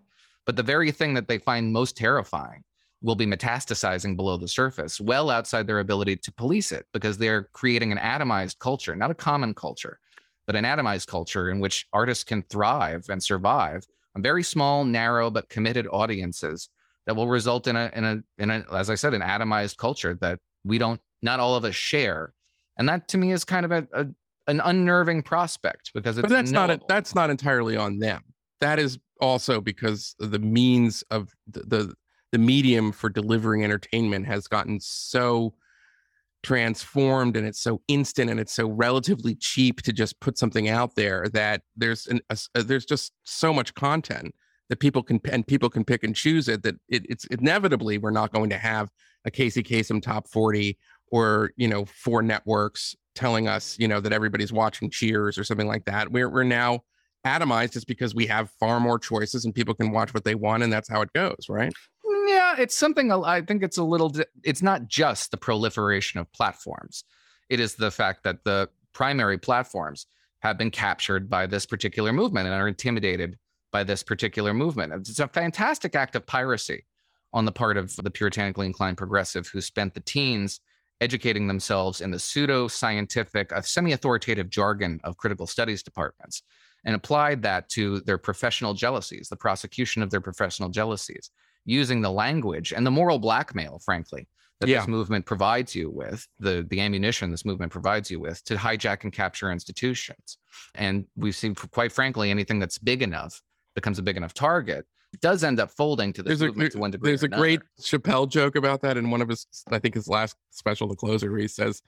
[0.46, 2.64] But the very thing that they find most terrifying
[3.02, 7.50] will be metastasizing below the surface, well outside their ability to police it, because they're
[7.54, 10.00] creating an atomized culture, not a common culture,
[10.46, 13.84] but an atomized culture in which artists can thrive and survive
[14.22, 16.70] very small, narrow, but committed audiences
[17.06, 20.18] that will result in a in a in a as I said, an atomized culture
[20.22, 22.34] that we don't not all of us share
[22.80, 24.08] and that to me is kind of a, a
[24.48, 28.24] an unnerving prospect because it's But that's not a, that's not entirely on them.
[28.62, 31.94] That is also because the means of the, the
[32.32, 35.54] the medium for delivering entertainment has gotten so
[36.44, 40.96] transformed and it's so instant and it's so relatively cheap to just put something out
[40.96, 44.34] there that there's an a, a, uh, there's just so much content
[44.70, 48.12] that people can and people can pick and choose it that it, it's inevitably we're
[48.12, 48.90] not going to have
[49.26, 50.78] a Casey Kasem top 40
[51.12, 55.68] or you know four networks telling us you know that everybody's watching Cheers or something
[55.68, 56.12] like that.
[56.12, 56.82] We're we're now
[57.26, 60.64] atomized just because we have far more choices and people can watch what they want
[60.64, 61.74] and that's how it goes, right?
[62.30, 64.14] Yeah, it's something I think it's a little.
[64.44, 67.04] It's not just the proliferation of platforms;
[67.50, 70.06] it is the fact that the primary platforms
[70.42, 73.40] have been captured by this particular movement and are intimidated
[73.72, 74.94] by this particular movement.
[74.94, 76.86] It's a fantastic act of piracy
[77.34, 80.60] on the part of the puritanically inclined progressive who spent the teens
[81.02, 86.44] educating themselves in the pseudo scientific, uh, semi authoritative jargon of critical studies departments
[86.86, 91.32] and applied that to their professional jealousies, the prosecution of their professional jealousies,
[91.70, 94.28] using the language and the moral blackmail, frankly,
[94.60, 94.80] that yeah.
[94.80, 99.04] this movement provides you with, the, the ammunition this movement provides you with to hijack
[99.04, 100.38] and capture institutions.
[100.76, 103.42] And we've seen, quite frankly, anything that's big enough
[103.76, 104.86] becomes a big enough target
[105.22, 107.10] does end up folding to this there's movement a, to one degree.
[107.10, 110.36] There's a great Chappelle joke about that in one of his, I think his last
[110.52, 111.82] special, The Closer, where he says,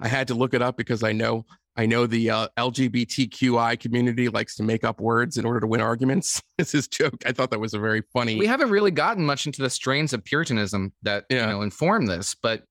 [0.00, 1.44] I had to look it up because I know
[1.76, 5.80] I know the uh, LGBTQI community likes to make up words in order to win
[5.80, 6.42] arguments.
[6.58, 7.22] It's his joke.
[7.26, 8.38] I thought that was a very funny.
[8.38, 11.42] We haven't really gotten much into the strains of Puritanism that yeah.
[11.42, 12.64] you know inform this, but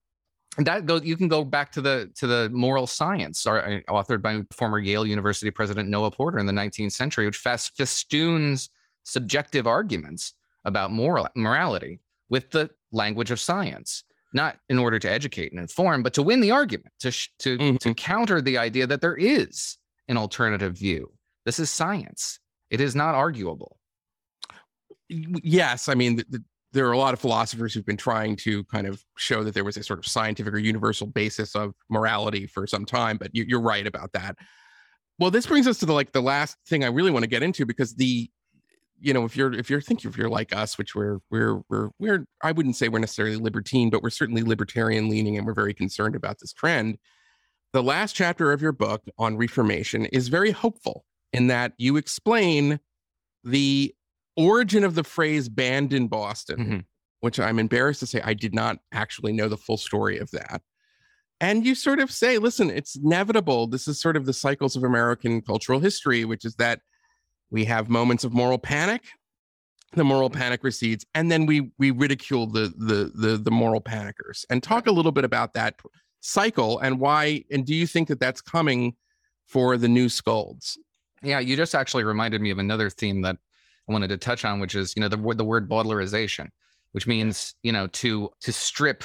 [0.57, 1.03] that goes.
[1.03, 4.79] You can go back to the to the moral science, or, uh, authored by former
[4.79, 8.71] Yale University president Noah Porter in the 19th century, which festoons
[9.03, 10.33] subjective arguments
[10.65, 14.03] about moral morality with the language of science
[14.35, 17.77] not in order to educate and inform, but to win the argument, to to mm-hmm.
[17.77, 21.11] to counter the idea that there is an alternative view.
[21.45, 23.79] This is science; it is not arguable.
[25.09, 26.43] Yes, I mean the, the,
[26.73, 29.63] there are a lot of philosophers who've been trying to kind of show that there
[29.63, 33.45] was a sort of scientific or universal basis of morality for some time, but you,
[33.47, 34.35] you're right about that.
[35.17, 37.41] Well, this brings us to the like the last thing I really want to get
[37.41, 38.29] into because the
[38.99, 41.89] you know, if you're if you're thinking if you're like us, which we're we're we're
[41.99, 45.73] we're I wouldn't say we're necessarily libertine, but we're certainly libertarian leaning, and we're very
[45.73, 46.97] concerned about this trend.
[47.73, 52.79] The last chapter of your book on Reformation is very hopeful in that you explain
[53.43, 53.93] the
[54.37, 56.79] origin of the phrase "banned in Boston," mm-hmm.
[57.19, 60.61] which I'm embarrassed to say I did not actually know the full story of that.
[61.41, 63.67] And you sort of say, listen, it's inevitable.
[63.67, 66.79] This is sort of the cycles of American cultural history, which is that
[67.55, 69.01] we have moments of moral panic.
[69.93, 70.39] The moral mm-hmm.
[70.39, 74.45] panic recedes and then we we ridicule the the the, the moral panickers.
[74.49, 75.79] And talk a little bit about that
[76.19, 78.95] cycle and why and do you think that that's coming
[79.45, 80.77] for the new scolds?
[81.23, 83.37] Yeah you just actually reminded me of another theme that
[83.87, 86.49] i wanted to touch on which is you know the word the word bowdlerization
[86.91, 89.03] which means you know to to strip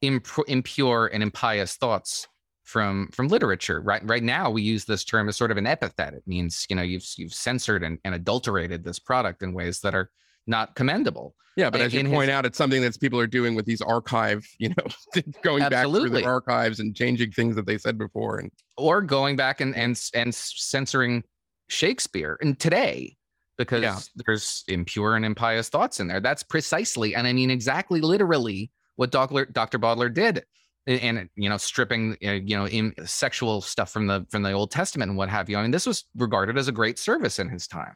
[0.00, 2.26] imp- impure and impious thoughts
[2.72, 3.80] from from literature.
[3.80, 6.14] Right right now, we use this term as sort of an epithet.
[6.14, 9.94] It means you know you've you've censored and, and adulterated this product in ways that
[9.94, 10.10] are
[10.46, 11.36] not commendable.
[11.54, 13.82] Yeah, but as you point his, out, it's something that people are doing with these
[13.82, 15.70] archive, you know, going absolutely.
[15.70, 19.60] back through the archives and changing things that they said before, and or going back
[19.60, 21.22] and and and censoring
[21.68, 22.38] Shakespeare.
[22.40, 23.16] And today,
[23.58, 23.98] because yeah.
[24.24, 26.20] there's impure and impious thoughts in there.
[26.20, 29.44] That's precisely, and I mean exactly, literally, what Dr.
[29.44, 29.76] Dr.
[29.76, 30.42] Bowdler did
[30.86, 34.70] and you know stripping uh, you know in sexual stuff from the from the old
[34.70, 35.56] testament and what have you.
[35.56, 37.94] I mean this was regarded as a great service in his time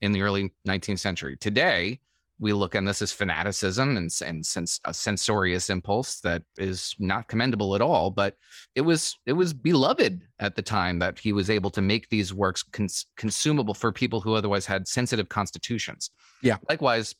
[0.00, 1.36] in the early 19th century.
[1.38, 2.00] Today
[2.38, 7.28] we look and this as fanaticism and, and sense a censorious impulse that is not
[7.28, 8.34] commendable at all but
[8.74, 12.32] it was it was beloved at the time that he was able to make these
[12.32, 16.10] works cons- consumable for people who otherwise had sensitive constitutions.
[16.42, 16.56] Yeah.
[16.68, 17.14] Likewise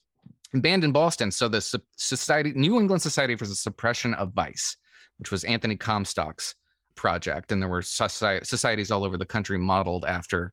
[0.54, 4.76] banned in boston so the society new england society for the suppression of vice
[5.20, 6.56] which was Anthony Comstock's
[6.96, 7.52] project.
[7.52, 10.52] And there were society, societies all over the country modeled after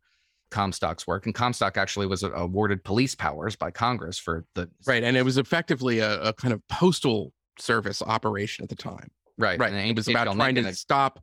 [0.52, 1.26] Comstock's work.
[1.26, 4.70] And Comstock actually was uh, awarded police powers by Congress for the.
[4.86, 5.04] Right.
[5.04, 9.10] And it was effectively a, a kind of postal service operation at the time.
[9.38, 9.60] Right.
[9.60, 9.74] Right.
[9.74, 11.20] And it was about trying to stop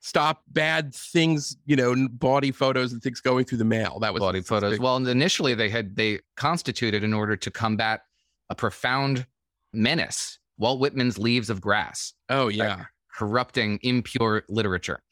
[0.00, 3.98] stop bad things, you know, body photos and things going through the mail.
[4.00, 4.72] That was body photos.
[4.72, 4.80] Big...
[4.80, 8.02] Well, initially they had they constituted in order to combat
[8.48, 9.26] a profound
[9.72, 12.14] menace Walt Whitman's Leaves of Grass.
[12.28, 12.76] Oh, yeah.
[12.76, 15.02] Like corrupting impure literature.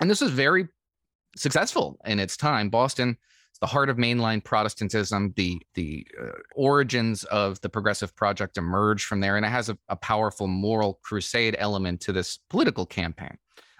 [0.00, 0.68] And this was very
[1.36, 2.68] successful in its time.
[2.70, 3.16] Boston
[3.60, 5.32] the heart of mainline Protestantism.
[5.36, 9.78] The the uh, origins of the Progressive Project emerged from there, and it has a,
[9.88, 13.36] a, powerful moral crusade element to this political campaign.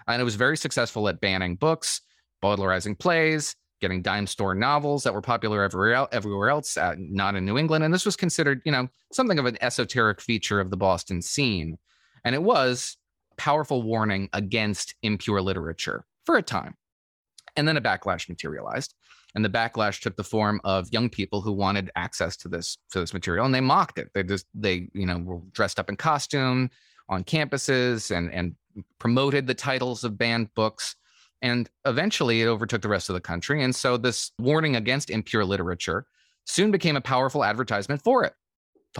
[0.07, 2.01] And it was very successful at banning books,
[2.43, 7.57] bowdlerizing plays, getting dime store novels that were popular everywhere, else, uh, not in New
[7.57, 7.83] England.
[7.83, 11.77] And this was considered, you know, something of an esoteric feature of the Boston scene.
[12.23, 12.97] And it was
[13.31, 16.75] a powerful warning against impure literature for a time.
[17.55, 18.93] And then a backlash materialized.
[19.35, 22.99] And the backlash took the form of young people who wanted access to this to
[22.99, 24.09] this material and they mocked it.
[24.13, 26.71] They just they, you know, were dressed up in costume
[27.09, 28.55] on campuses and and
[28.97, 30.95] promoted the titles of banned books.
[31.41, 33.63] And eventually it overtook the rest of the country.
[33.63, 36.05] And so this warning against impure literature
[36.45, 38.33] soon became a powerful advertisement for it.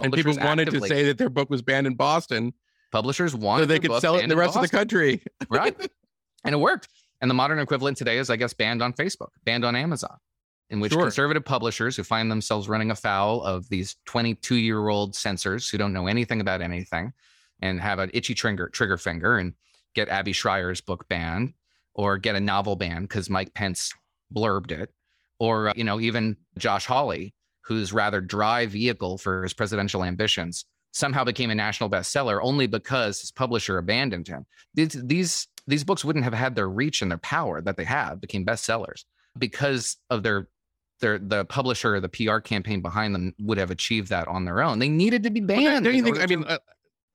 [0.00, 2.54] and people wanted actively- to say that their book was banned in Boston
[2.92, 5.22] publishers wanted so they could sell it in the rest of the country.
[5.48, 5.76] right?
[6.44, 6.88] And it worked.
[7.20, 10.16] And the modern equivalent today is, I guess, banned on Facebook, banned on Amazon,
[10.70, 11.02] in which Sure.
[11.02, 15.92] conservative publishers who find themselves running afoul of these 22 year old censors who don't
[15.92, 17.12] know anything about anything
[17.60, 19.52] and have an itchy trigger, trigger finger and
[19.94, 21.52] get Abby Shrier's book banned
[21.94, 23.92] or get a novel banned because Mike Pence
[24.34, 24.90] blurbed it,
[25.38, 30.64] or, uh, you know, even Josh Hawley, whose rather dry vehicle for his presidential ambitions
[30.92, 34.44] somehow became a national bestseller only because his publisher abandoned him.
[34.74, 38.20] These these these books wouldn't have had their reach and their power that they have
[38.20, 39.04] became bestsellers
[39.38, 40.48] because of their
[41.00, 44.62] their the publisher or the PR campaign behind them would have achieved that on their
[44.62, 44.78] own.
[44.80, 45.84] They needed to be Well, banned.
[45.84, 46.20] don't you think?
[46.20, 46.58] I mean, uh,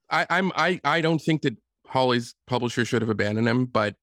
[0.10, 1.56] I, I'm I I don't think that
[1.88, 3.96] Hawley's publisher should have abandoned him, but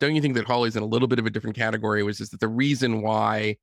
[0.00, 2.02] don't you think that Hawley's in a little bit of a different category?
[2.02, 3.56] Was just that the reason why,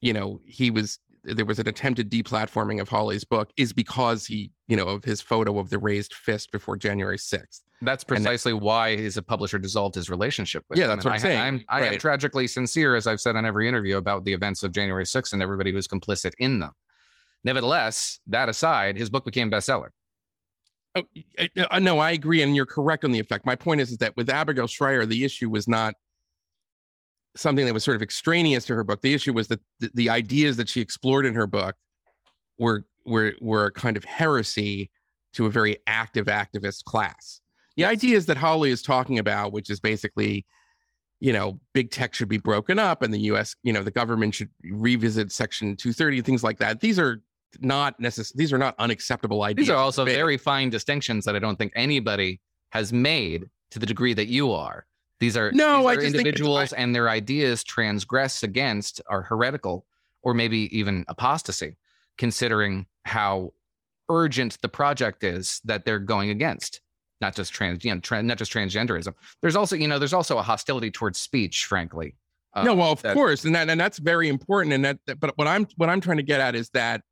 [0.00, 4.52] you know, he was there was an attempted deplatforming of Hawley's book is because he,
[4.68, 7.62] you know, of his photo of the raised fist before January 6th.
[7.82, 10.90] that's and that- precisely why his publisher dissolved his relationship with Yeah, him.
[10.90, 11.40] that's And what I'm I, saying.
[11.40, 14.70] I'm, I am tragically sincere, as I've said on every interview about the events of
[14.70, 16.70] January 6th and everybody who was complicit in them.
[17.42, 19.88] Nevertheless, that aside, his book became bestseller.
[20.96, 21.02] Oh,
[21.38, 23.44] I- I- no, I agree, and you're correct on the effect.
[23.46, 25.94] My point is, is that with Abigail Shrier, the issue was not
[27.36, 29.02] something that was sort of extraneous to her book.
[29.02, 31.76] The issue was that the, the ideas that she explored in her book
[32.58, 34.90] were were were a kind of heresy
[35.34, 37.40] to a very active activist class.
[37.76, 40.46] The ideas that Hawley is talking about, which is basically,
[41.20, 44.34] you know, big tech should be broken up, and the U.S., you know, the government
[44.34, 46.80] should revisit Section 230, things like that.
[46.80, 47.20] These are
[47.60, 48.36] not necessary.
[48.38, 49.66] These are not unacceptable ideas.
[49.66, 52.40] These are also very fine distinctions that I don't think anybody
[52.70, 54.86] has made to the degree that you are.
[55.20, 59.86] These are No, these I are just individuals and their ideas transgress against are heretical
[60.22, 61.76] or maybe even apostasy,
[62.18, 63.52] considering how
[64.08, 66.80] urgent the project is that they're going against.
[67.20, 69.14] Not just trans, you know, tran- not just transgenderism.
[69.40, 72.14] There's also, you know, there's also a hostility towards speech, frankly.
[72.52, 74.74] Uh, no, well, of that- course, and that and that's very important.
[74.74, 77.02] And that, that- but what I'm what I'm trying to get at is that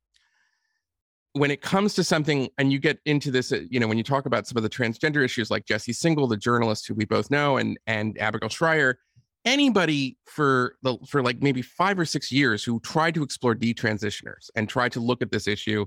[1.35, 4.03] when it comes to something, and you get into this, uh, you know, when you
[4.03, 7.29] talk about some of the transgender issues, like Jesse Singal, the journalist who we both
[7.29, 8.97] know, and and Abigail Shrier,
[9.43, 14.49] anybody for the for like maybe five or six years who tried to explore detransitioners
[14.55, 15.85] and tried to look at this issue,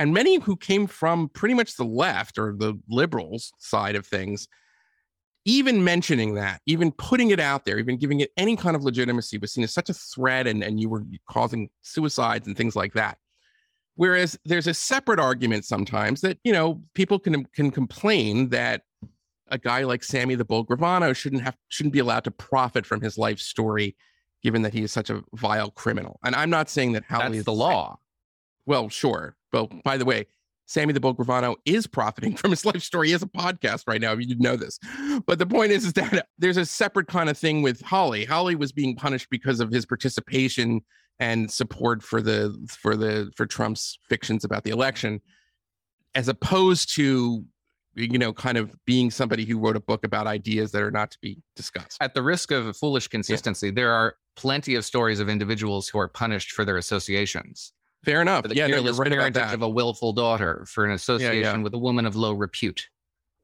[0.00, 4.48] and many who came from pretty much the left or the liberals side of things
[5.44, 9.38] even mentioning that, even putting it out there, even giving it any kind of legitimacy
[9.38, 12.92] was seen as such a threat and, and you were causing suicides and things like
[12.92, 13.16] that.
[13.98, 18.82] Whereas there's a separate argument sometimes that, you know, people can can complain that
[19.48, 23.00] a guy like Sammy the Bull Gravano shouldn't have shouldn't be allowed to profit from
[23.00, 23.96] his life story,
[24.40, 26.20] given that he is such a vile criminal.
[26.24, 27.98] And I'm not saying that Hawley that's is the law.
[28.66, 29.34] Well, sure.
[29.50, 30.26] But by the way,
[30.66, 33.08] Sammy the Bull Gravano is profiting from his life story.
[33.08, 34.78] He has a podcast right now, if you didn't know this.
[35.26, 38.24] But the point is, is that there's a separate kind of thing with Hawley.
[38.24, 40.82] Hawley was being punished because of his participation
[41.20, 45.20] and support for the for the for Trump's fictions about the election,
[46.14, 47.44] as opposed to
[47.98, 51.10] you know, kind of being somebody who wrote a book about ideas that are not
[51.10, 51.96] to be discussed.
[52.00, 55.98] At the risk of a foolish consistency, there are plenty of stories of individuals who
[55.98, 57.72] are punished for their associations.
[58.04, 58.42] Fair enough.
[58.42, 61.62] For the Yeah, no, you're right about parentage of a willful daughter, for an association
[61.62, 62.88] with a woman of low repute.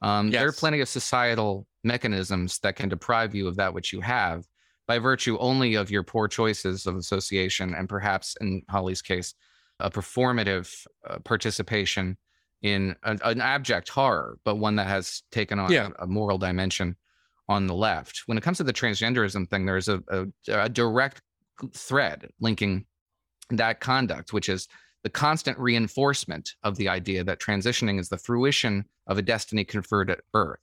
[0.03, 4.01] Um, There are plenty of societal mechanisms that can deprive you of that which you
[4.01, 4.47] have
[4.87, 9.35] by virtue only of your poor choices of association and perhaps, in Hawley's case,
[9.81, 10.73] a performative
[11.09, 12.17] uh, participation
[12.63, 15.89] in an, an abject horror, but one that has taken on Yeah.
[15.99, 16.97] a, a moral dimension
[17.49, 18.23] on the left.
[18.27, 21.21] When it comes to the transgenderism thing, there's a, a, a direct
[21.75, 22.87] thread linking
[23.51, 24.67] that conduct, which is
[25.03, 30.11] the constant reinforcement of the idea that transitioning is the fruition of a destiny conferred
[30.11, 30.61] at birth.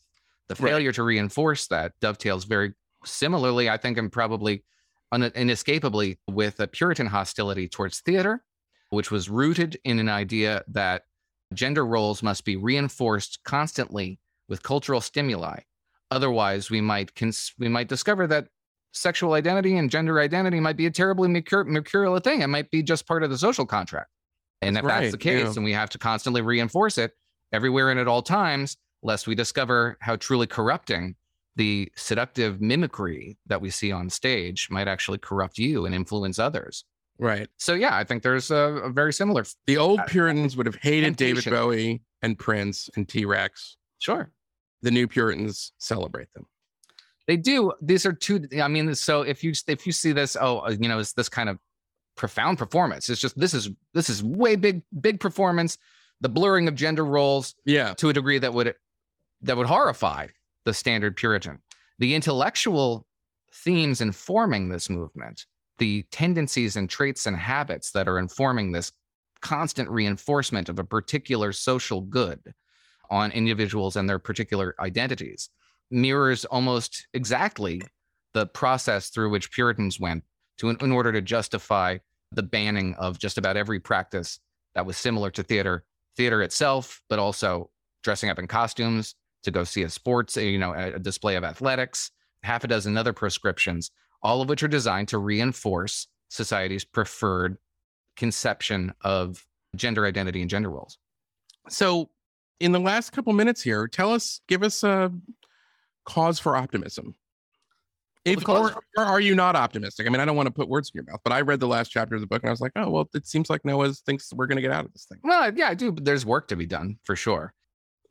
[0.47, 0.71] The Right.
[0.71, 2.73] failure to reinforce that dovetails very
[3.05, 4.63] similarly, I think, and probably
[5.11, 8.43] un- inescapably with a Puritan hostility towards theater,
[8.89, 11.03] which was rooted in an idea that
[11.53, 15.59] gender roles must be reinforced constantly with cultural stimuli.
[16.09, 18.47] Otherwise, we might cons- we might discover that
[18.93, 22.41] sexual identity and gender identity might be a terribly mercur- mercurial thing.
[22.41, 24.09] It might be just part of the social contract.
[24.61, 25.53] And That's if that's the case, yeah.
[25.55, 27.13] and we have to constantly reinforce it
[27.53, 31.15] everywhere and at all times, lest we discover how truly corrupting
[31.55, 36.85] the seductive mimicry that we see on stage might actually corrupt you and influence others.
[37.19, 37.49] Right.
[37.57, 39.45] So yeah, I think there's a, a very similar.
[39.67, 41.45] The old Uh, Puritans would have hated David.
[41.45, 43.77] Bowie and Prince and T Rex.
[43.99, 44.31] Sure.
[44.81, 46.45] The new Puritans celebrate them.
[47.27, 47.73] They do.
[47.81, 48.47] These are two.
[48.61, 51.49] I mean, so if you if you see this, oh, you know, it's this kind
[51.49, 51.59] of
[52.17, 53.07] profound performance.
[53.09, 55.77] It's just this is this is way big big performance.
[56.21, 57.93] The blurring of gender roles Yeah.
[57.95, 58.73] to a degree that would
[59.43, 60.27] that would horrify
[60.65, 61.59] the standard Puritan.
[61.99, 63.05] The intellectual
[63.53, 65.45] themes informing this movement,
[65.77, 68.91] the tendencies and traits and habits that are informing this
[69.41, 72.39] constant reinforcement of a particular social good
[73.09, 75.49] on individuals and their particular identities
[75.89, 77.81] mirrors almost exactly
[78.33, 80.23] the process through which Puritans went
[80.57, 81.97] to in, in order to justify
[82.31, 84.39] the banning of just about every practice
[84.73, 85.83] that was similar to theater,
[86.15, 87.69] theater itself, but also
[88.03, 91.43] dressing up in costumes to go see a sports, eh, you know, a, display of
[91.43, 92.11] athletics,
[92.43, 97.57] half a dozen other prescriptions, all of which are designed to reinforce society's preferred
[98.15, 100.97] conception of gender identity and gender roles.
[101.69, 102.09] So,
[102.59, 105.11] in the last couple minutes here, tell us, give us a
[106.05, 107.15] cause for optimism.
[108.23, 110.05] If, or, or are you not optimistic?
[110.05, 111.67] I mean, I don't want to put words in your mouth, but I read the
[111.67, 113.91] last chapter of the book and I was like, oh, well, it seems like Noah
[113.93, 115.17] thinks we're going to get out of this thing.
[115.23, 115.91] Well, yeah, I do.
[115.91, 117.55] But there's work to be done for sure.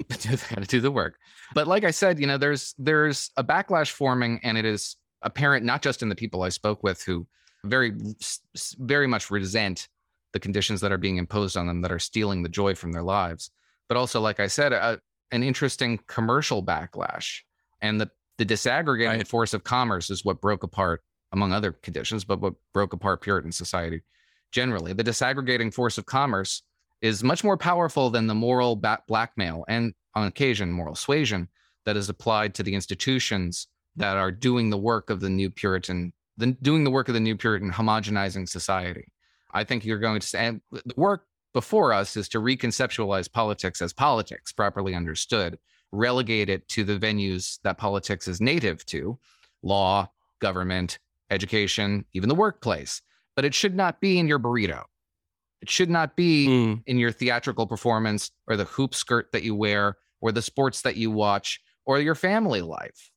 [0.08, 1.18] Got to do the work.
[1.54, 5.64] But like I said, you know, there's there's a backlash forming, and it is apparent
[5.64, 7.26] not just in the people I spoke with who
[7.64, 7.92] very
[8.78, 9.88] very much resent
[10.32, 13.02] the conditions that are being imposed on them that are stealing the joy from their
[13.02, 13.50] lives,
[13.88, 15.00] but also, like I said, a,
[15.32, 17.40] an interesting commercial backlash,
[17.80, 19.28] and the the disaggregating Right.
[19.28, 23.52] force of commerce is what broke apart, among other conditions, but what broke apart Puritan
[23.52, 24.02] society
[24.50, 24.92] generally.
[24.94, 26.62] The disaggregating force of commerce
[27.02, 31.48] is much more powerful than the moral ba- blackmail and, on occasion, moral suasion
[31.86, 36.12] that is applied to the institutions that are doing the work of the new Puritan,
[36.36, 39.06] the, doing the work of the new Puritan homogenizing society.
[39.52, 43.92] I think you're going to say the work before us is to reconceptualize politics as
[43.92, 45.58] politics, properly understood,
[45.92, 49.18] relegate it to the venues that politics is native to
[49.62, 50.08] law,
[50.40, 50.98] government,
[51.30, 53.02] education, even the workplace.
[53.34, 54.84] But it should not be in your burrito.
[55.62, 59.54] It should not be Mm, in your theatrical performance or the hoop skirt that you
[59.54, 63.10] wear or the sports that you watch or your family life.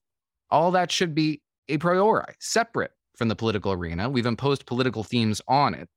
[0.50, 4.10] All that should be a priori, separate from the political arena.
[4.10, 5.88] We've imposed political themes on it.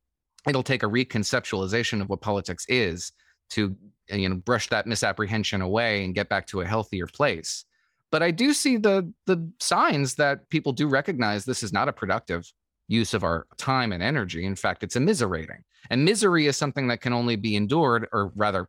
[0.48, 3.12] It'll take a reconceptualization of what politics is
[3.50, 3.76] to
[4.08, 7.64] you know brush that misapprehension away and get back to a healthier place.
[8.12, 11.92] But I do see the the signs that people do recognize this is not a
[11.92, 12.50] productive
[12.88, 14.44] use of our time and energy.
[14.44, 15.62] In fact, it's immiserating.
[15.90, 18.68] And misery is something that can only be endured, or rather,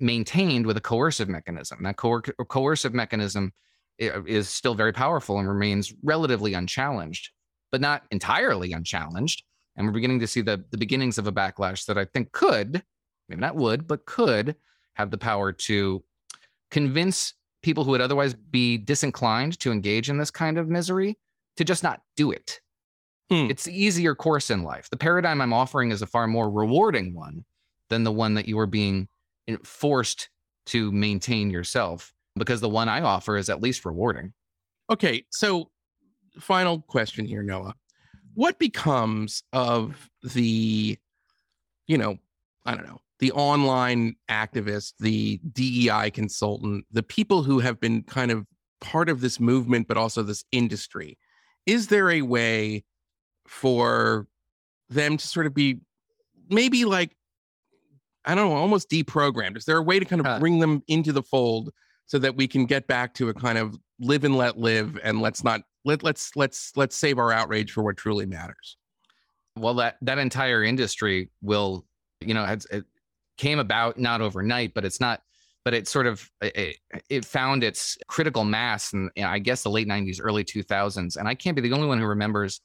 [0.00, 1.82] maintained with a coercive mechanism.
[1.82, 3.52] That coer- coercive mechanism
[3.98, 7.30] is still very powerful and remains relatively unchallenged,
[7.72, 9.42] but not entirely unchallenged.
[9.76, 12.82] And we're beginning to see the, the beginnings of a backlash that I think could,
[13.28, 14.56] maybe not would, but could
[14.94, 16.02] have the power to
[16.70, 21.18] convince people who would otherwise be disinclined to engage in this kind of misery
[21.56, 22.60] to just not do it.
[23.30, 23.50] Hmm.
[23.50, 24.88] It's the easier course in life.
[24.90, 27.44] The paradigm I'm offering is a far more rewarding one
[27.90, 29.08] than the one that you are being
[29.46, 30.30] in- forced
[30.66, 34.32] to maintain yourself, because the one I offer is at least rewarding.
[34.90, 35.70] Okay, so
[36.40, 37.74] final question here, Noah.
[38.34, 40.98] What becomes of the,
[41.86, 42.18] you know,
[42.64, 48.30] I don't know, the online activist, the DEI consultant, the people who have been kind
[48.30, 48.46] of
[48.80, 51.18] part of this movement, but also this industry?
[51.66, 52.84] Is there a way
[53.48, 54.26] for
[54.88, 55.80] them to sort of be
[56.48, 57.16] maybe like,
[58.24, 59.56] I don't know, almost deprogrammed?
[59.56, 61.70] Is there a way to kind of bring them into the fold
[62.06, 65.20] so that we can get back to a kind of live and let live and
[65.20, 68.76] let's not let let's let's let's save our outrage for what truly matters.
[69.56, 71.84] well that that entire industry will
[72.20, 72.84] you know it's, it
[73.36, 75.22] came about not overnight but it's not
[75.64, 76.76] but it sort of it,
[77.08, 81.28] it found its critical mass in know, i guess the late 90s early 2000s and
[81.28, 82.60] i can't be the only one who remembers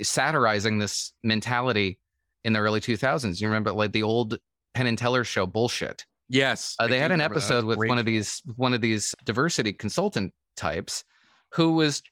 [0.00, 1.98] satirizing this mentality
[2.44, 4.38] in the early 2000s you remember like the old
[4.74, 8.40] penn and teller show bullshit Yes, uh, they had an episode with one of these
[8.56, 11.04] one of these diversity consultant types
[11.52, 12.02] who was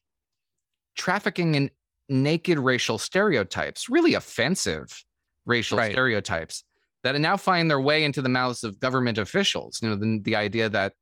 [0.94, 1.70] trafficking in
[2.10, 5.04] naked racial stereotypes, really offensive
[5.46, 5.92] racial Right.
[5.92, 6.64] stereotypes
[7.02, 9.78] that now find their way into the mouths of government officials.
[9.80, 10.92] You know, the, the idea that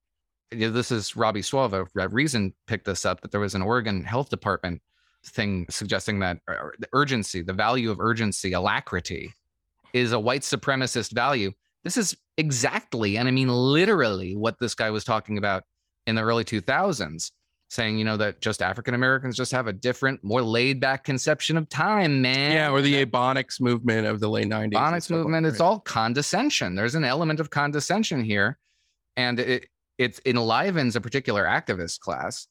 [0.53, 4.05] you know, this is Robby Soave, Reason picked this up that there was an Oregon
[4.05, 4.81] Health Department
[5.25, 9.33] thing suggesting that the urgency, the value of urgency, alacrity,
[9.93, 11.53] is a white supremacist value.
[11.85, 15.65] This is exactly, and I mean literally, what this guy was talking about
[16.07, 17.31] in the early 2000s
[17.71, 21.57] saying, you know, that just African Americans just have a different, more laid back conception
[21.57, 22.53] of time, man.
[22.53, 24.65] Yeah, or the Ebonics movement of the late 90s.
[24.65, 25.51] and Ebonics stuff like movement, that.
[25.51, 26.75] it's all condescension.
[26.75, 28.59] There's an element of condescension here.
[29.17, 29.67] And it,
[29.99, 32.47] it enlivens a particular activist class.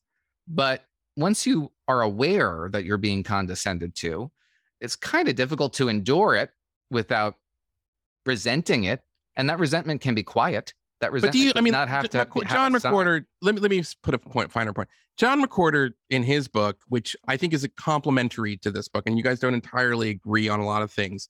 [0.47, 0.83] But
[1.17, 4.31] once you are aware that you're being condescended to,
[4.79, 6.51] it's kind of difficult to endure it
[6.89, 7.35] without
[8.25, 9.01] resenting it.
[9.35, 10.73] And that resentment can be quiet.
[11.01, 11.49] That But resentment do you?
[11.49, 12.27] I does mean, not have to.
[12.47, 12.73] John.
[12.73, 13.25] McWhorter.
[13.41, 14.89] Let me let me put a point, finer point.
[15.17, 19.17] John McWhorter, in his book, which I think is a complementary to this book, and
[19.17, 21.27] you guys don't entirely agree on a lot of things,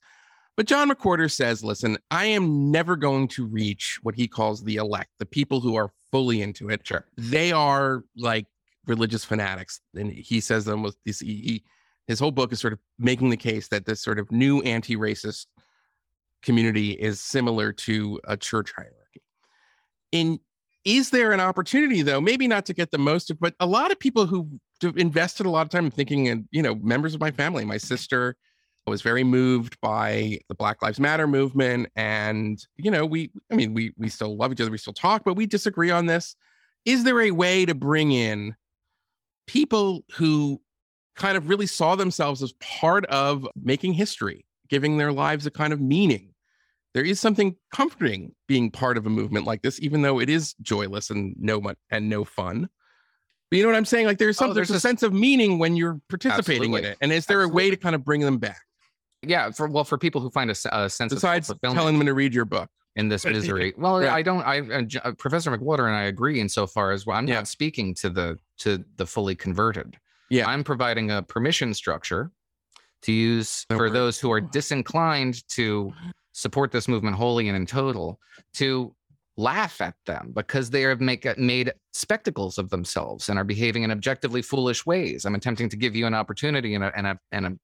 [0.57, 4.75] but John McWhorter says, "Listen, I am never going to reach what he calls the
[4.75, 6.85] elect, the people who are fully into it.
[6.85, 7.05] Sure.
[7.17, 8.45] They are like
[8.87, 11.19] religious fanatics, and he says them with this.
[11.19, 11.63] He, he-
[12.07, 15.47] his whole book is sort of making the case that this sort of new anti-racist
[16.41, 19.21] community is similar to a church hierarchy.
[20.13, 20.39] In
[20.85, 23.91] is there an opportunity though, maybe not to get the most of, but a lot
[23.91, 24.49] of people who
[24.95, 27.77] invested a lot of time in thinking, and you know, members of my family, my
[27.77, 28.37] sister
[28.85, 33.73] was very moved by the Black Lives Matter movement, and you know, we, I mean,
[33.73, 36.37] we we still love each other, we still talk, but we disagree on this.
[36.85, 38.55] Is there a way to bring in
[39.47, 40.61] people who
[41.15, 45.73] kind of really saw themselves as part of making history, giving their lives a kind
[45.73, 46.33] of meaning?
[46.93, 50.55] there is something comforting being part of a movement like this, even though it is
[50.61, 52.67] joyless and no and no fun.
[53.51, 54.07] But you know what I'm saying?
[54.07, 56.85] Like there's some Oh, there's, there's a a- sense of meaning when you're participating in
[56.85, 56.97] it.
[56.99, 58.61] And is there a way to kind of bring them back
[59.21, 62.33] Yeah, for well, for people who find a sense besides of telling them to read
[62.33, 62.69] your book?
[62.97, 63.73] In this misery.
[63.77, 64.13] Well, Yeah.
[64.13, 64.41] I don't.
[64.41, 64.59] I
[65.03, 67.17] uh, Professor McWhorter and I agree insofar as well.
[67.17, 67.35] I'm Yeah.
[67.35, 69.97] not speaking to the to the fully converted.
[70.29, 70.49] Yeah.
[70.49, 72.31] I'm providing a permission structure
[73.03, 75.93] to use for those who are disinclined to
[76.33, 78.19] support this movement wholly and in total
[78.55, 78.93] to
[79.37, 83.91] laugh at them because they have make, made spectacles of themselves and are behaving in
[83.91, 85.25] objectively foolish ways.
[85.25, 87.59] I'm attempting to give you an opportunity and a, and a, and a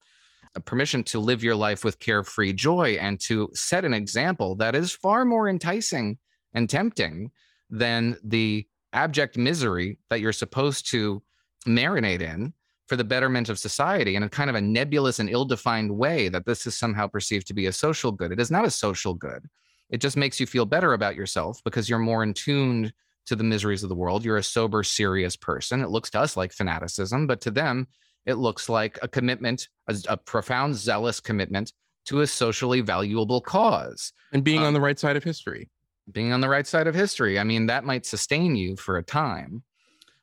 [0.56, 4.74] Uh, permission to live your life with carefree joy and to set an example that
[4.74, 6.18] is far more enticing
[6.52, 7.30] and tempting
[7.70, 11.22] than the abject misery that you're supposed to
[11.66, 12.52] marinate in
[12.86, 16.44] for the betterment of society in a kind of a nebulous and ill-defined way that
[16.44, 18.30] this is somehow perceived to be a social good.
[18.30, 19.46] It is not a social good.
[19.90, 22.92] It just makes you feel better about yourself because you're more in tune
[23.26, 24.24] to the miseries of the world.
[24.24, 25.80] You're a sober, serious person.
[25.80, 27.88] It looks to us like fanaticism, but to them,
[28.26, 31.72] it looks like a commitment, a, a profound, zealous commitment
[32.06, 34.12] to a socially valuable cause.
[34.32, 35.70] And being Um, on the right side of history.
[36.10, 37.38] Being on the right side of history.
[37.38, 39.62] I mean, that might sustain you for a time,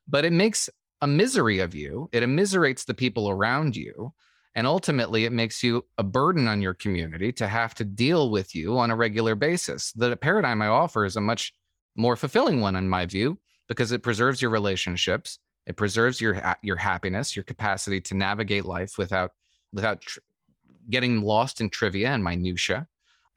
[0.07, 0.69] but it makes
[1.01, 2.09] a misery of you.
[2.11, 4.13] It immiserates the people around you.
[4.53, 8.53] And ultimately, it makes you a burden on your community to have to deal with
[8.53, 9.93] you on a regular basis.
[9.93, 11.53] The paradigm I offer is a much
[11.95, 16.75] more fulfilling one, in my view, because it preserves your relationships, it preserves your your
[16.75, 19.31] happiness, your capacity to navigate life without
[19.73, 20.19] without tr-
[20.89, 22.87] getting lost in trivia and minutia.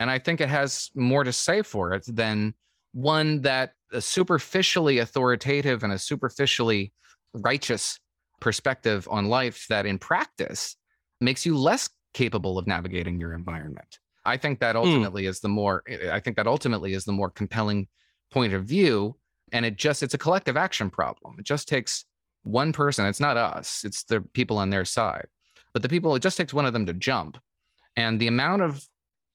[0.00, 2.54] And I think it has more to say for it than
[2.92, 6.92] one that a superficially authoritative and a superficially
[7.32, 7.98] righteous
[8.40, 10.76] perspective on life that in practice
[11.20, 13.98] makes you less capable of navigating your environment.
[14.24, 14.82] I think that hmm.
[14.82, 17.88] ultimately is the more eh, I think that ultimately is the more compelling
[18.30, 19.16] point of view
[19.52, 21.36] and it just it's a collective action problem.
[21.38, 22.04] It just takes
[22.44, 25.26] one person, it's not us, it's the people on their side.
[25.72, 27.38] But the people it just takes one of them to jump
[27.96, 28.86] and the amount of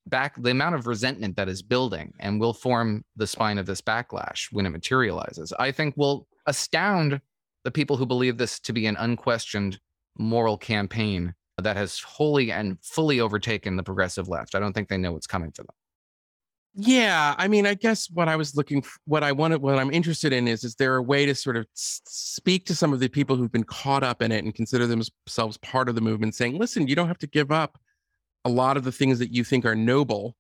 [0.08, 3.82] back the amount of resentment that is building and will form the spine of this
[3.82, 7.22] backlash when it materializes i think will astound
[7.64, 9.80] the people who believe this to be an unquestioned
[10.18, 14.98] moral campaign that has wholly and fully overtaken the progressive left i don't think they
[14.98, 15.76] know what's coming for them
[16.82, 19.92] Yeah, I mean, I guess what I was looking, f- what I wanted, what I'm
[19.92, 23.10] interested in is, is there a way to sort of speak to some of the
[23.10, 26.58] people who've been caught up in it and consider themselves part of the movement, saying,
[26.58, 27.78] listen, you don't have to give up
[28.46, 30.38] a lot of the things that you think are noble,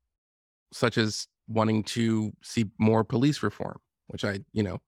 [0.71, 3.77] such as wanting to see more police reform,
[4.07, 4.79] which I, you know.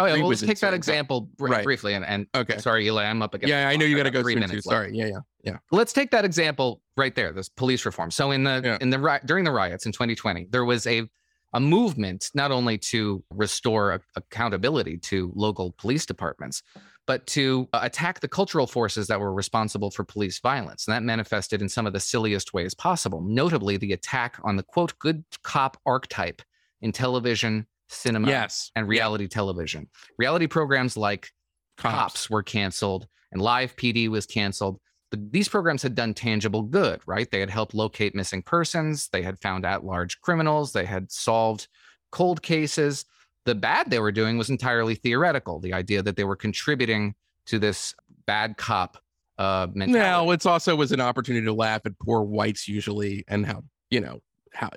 [0.00, 1.64] Oh yeah well, take that example br- Right.
[1.64, 2.58] briefly and, and Okay.
[2.58, 4.48] sorry eli i'm up against Yeah, I know you got to go three soon too.
[4.48, 4.66] minutes.
[4.66, 4.90] Sorry.
[4.94, 5.56] Yeah, yeah, yeah.
[5.72, 8.78] let's take that example right there this police reform so in the Yeah.
[8.80, 11.08] in the ri- during the riots in 2020 there was a
[11.54, 16.62] a movement not only to restore a- accountability to local police departments
[17.06, 21.02] but to uh, attack the cultural forces that were responsible for police violence and that
[21.02, 25.24] manifested in some of the silliest ways possible notably the attack on the quote good
[25.42, 26.42] cop archetype
[26.82, 28.70] in television cinema Yes.
[28.76, 31.30] and reality television reality programs like
[31.76, 34.80] cops were canceled and live PD was canceled.
[35.10, 37.30] But these programs had done tangible good, right?
[37.30, 41.68] They had helped locate missing persons, they had found at large criminals, they had solved
[42.10, 43.04] cold cases.
[43.46, 45.60] The bad they were doing was entirely theoretical.
[45.60, 47.14] The idea that they were contributing
[47.46, 47.94] to this
[48.26, 48.98] bad cop
[49.38, 49.98] uh, mentality.
[49.98, 54.00] Now, it's also was an opportunity to laugh at poor whites usually and how, you
[54.00, 54.20] know,
[54.58, 54.68] how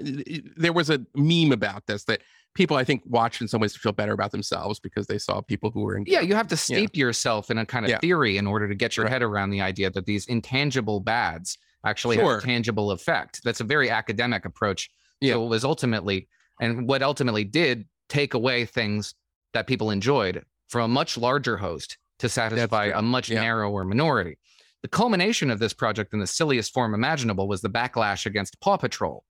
[0.57, 2.21] there was a meme about this that
[2.53, 5.41] people I think watched in some ways to feel better about themselves because they saw
[5.41, 7.99] people who were in yeah, you have to steep yourself in a kind of Yeah.
[7.99, 9.13] theory in order to get your Right.
[9.13, 12.35] head around the idea that these intangible bads actually Sure.
[12.35, 13.41] have a tangible effect.
[13.43, 14.89] That's a very academic approach.
[15.19, 15.33] Yeah.
[15.33, 16.27] So it was ultimately,
[16.59, 19.15] and what ultimately did take away things
[19.53, 23.41] that people enjoyed from a much larger host to satisfy a much Yeah.
[23.41, 24.37] narrower minority.
[24.83, 28.77] The culmination of this project in the silliest form imaginable was the backlash against Paw
[28.77, 29.23] Patrol.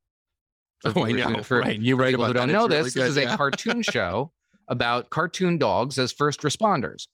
[0.85, 1.43] Oh, I know.
[1.43, 1.79] for- right.
[1.79, 3.81] You write people about who don't know It's really this, this good, is a cartoon
[3.83, 4.31] show
[4.67, 7.07] about cartoon dogs as first responders.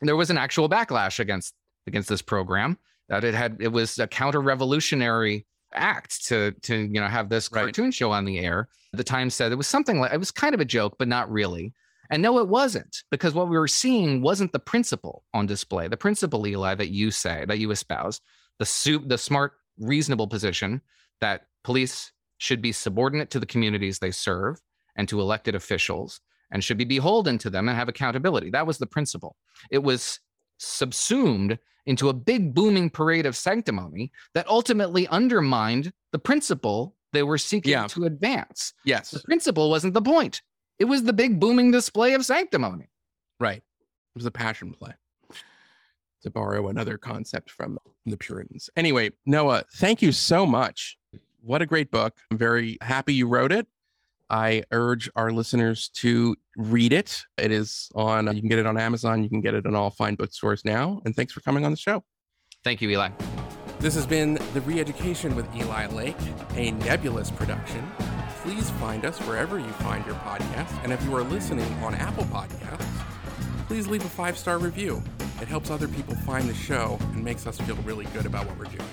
[0.00, 1.54] There was an actual backlash against
[1.86, 7.06] against this program that it had it was a counter-revolutionary act to to you know
[7.08, 7.62] have this Right.
[7.62, 8.68] cartoon show on the air.
[8.92, 11.30] The Times said it was something like it was kind of a joke, but not
[11.30, 11.72] really.
[12.10, 15.88] And no, it wasn't because what we were seeing wasn't the principle on display.
[15.88, 18.20] The principle, Eli, that you say that you espouse,
[18.58, 20.82] the soup, the smart, reasonable position
[21.22, 22.11] that police
[22.42, 24.60] should be subordinate to the communities they serve
[24.96, 26.20] and to elected officials
[26.50, 28.50] and should be beholden to them and have accountability.
[28.50, 29.36] That was the principle.
[29.70, 30.18] It was
[30.58, 37.38] subsumed into a big booming parade of sanctimony that ultimately undermined the principle they were
[37.38, 37.86] seeking Yeah.
[37.86, 38.74] to advance.
[38.84, 39.12] Yes.
[39.12, 40.42] The principle wasn't the point.
[40.80, 42.90] It was the big booming display of sanctimony.
[43.38, 43.58] Right.
[43.58, 44.94] It was a passion play.
[46.22, 48.68] To borrow another concept from the Puritans.
[48.76, 50.96] Anyway, Noah, thank you so much.
[51.44, 52.16] What a great book.
[52.30, 53.66] I'm very happy you wrote it.
[54.30, 57.24] I urge our listeners to read it.
[57.36, 59.22] It is on, uh, you can get it on Amazon.
[59.24, 61.02] You can get it in all fine bookstores now.
[61.04, 62.04] And thanks for coming on the show.
[62.62, 63.10] Thank you, Eli.
[63.80, 66.16] This has been The Reeducation with Eli Lake,
[66.54, 67.90] a nebulous production.
[68.42, 70.72] Please find us wherever you find your podcast.
[70.84, 72.86] And if you are listening on Apple Podcasts,
[73.66, 75.02] please leave a five star review.
[75.40, 78.56] It helps other people find the show and makes us feel really good about what
[78.56, 78.88] we're doing.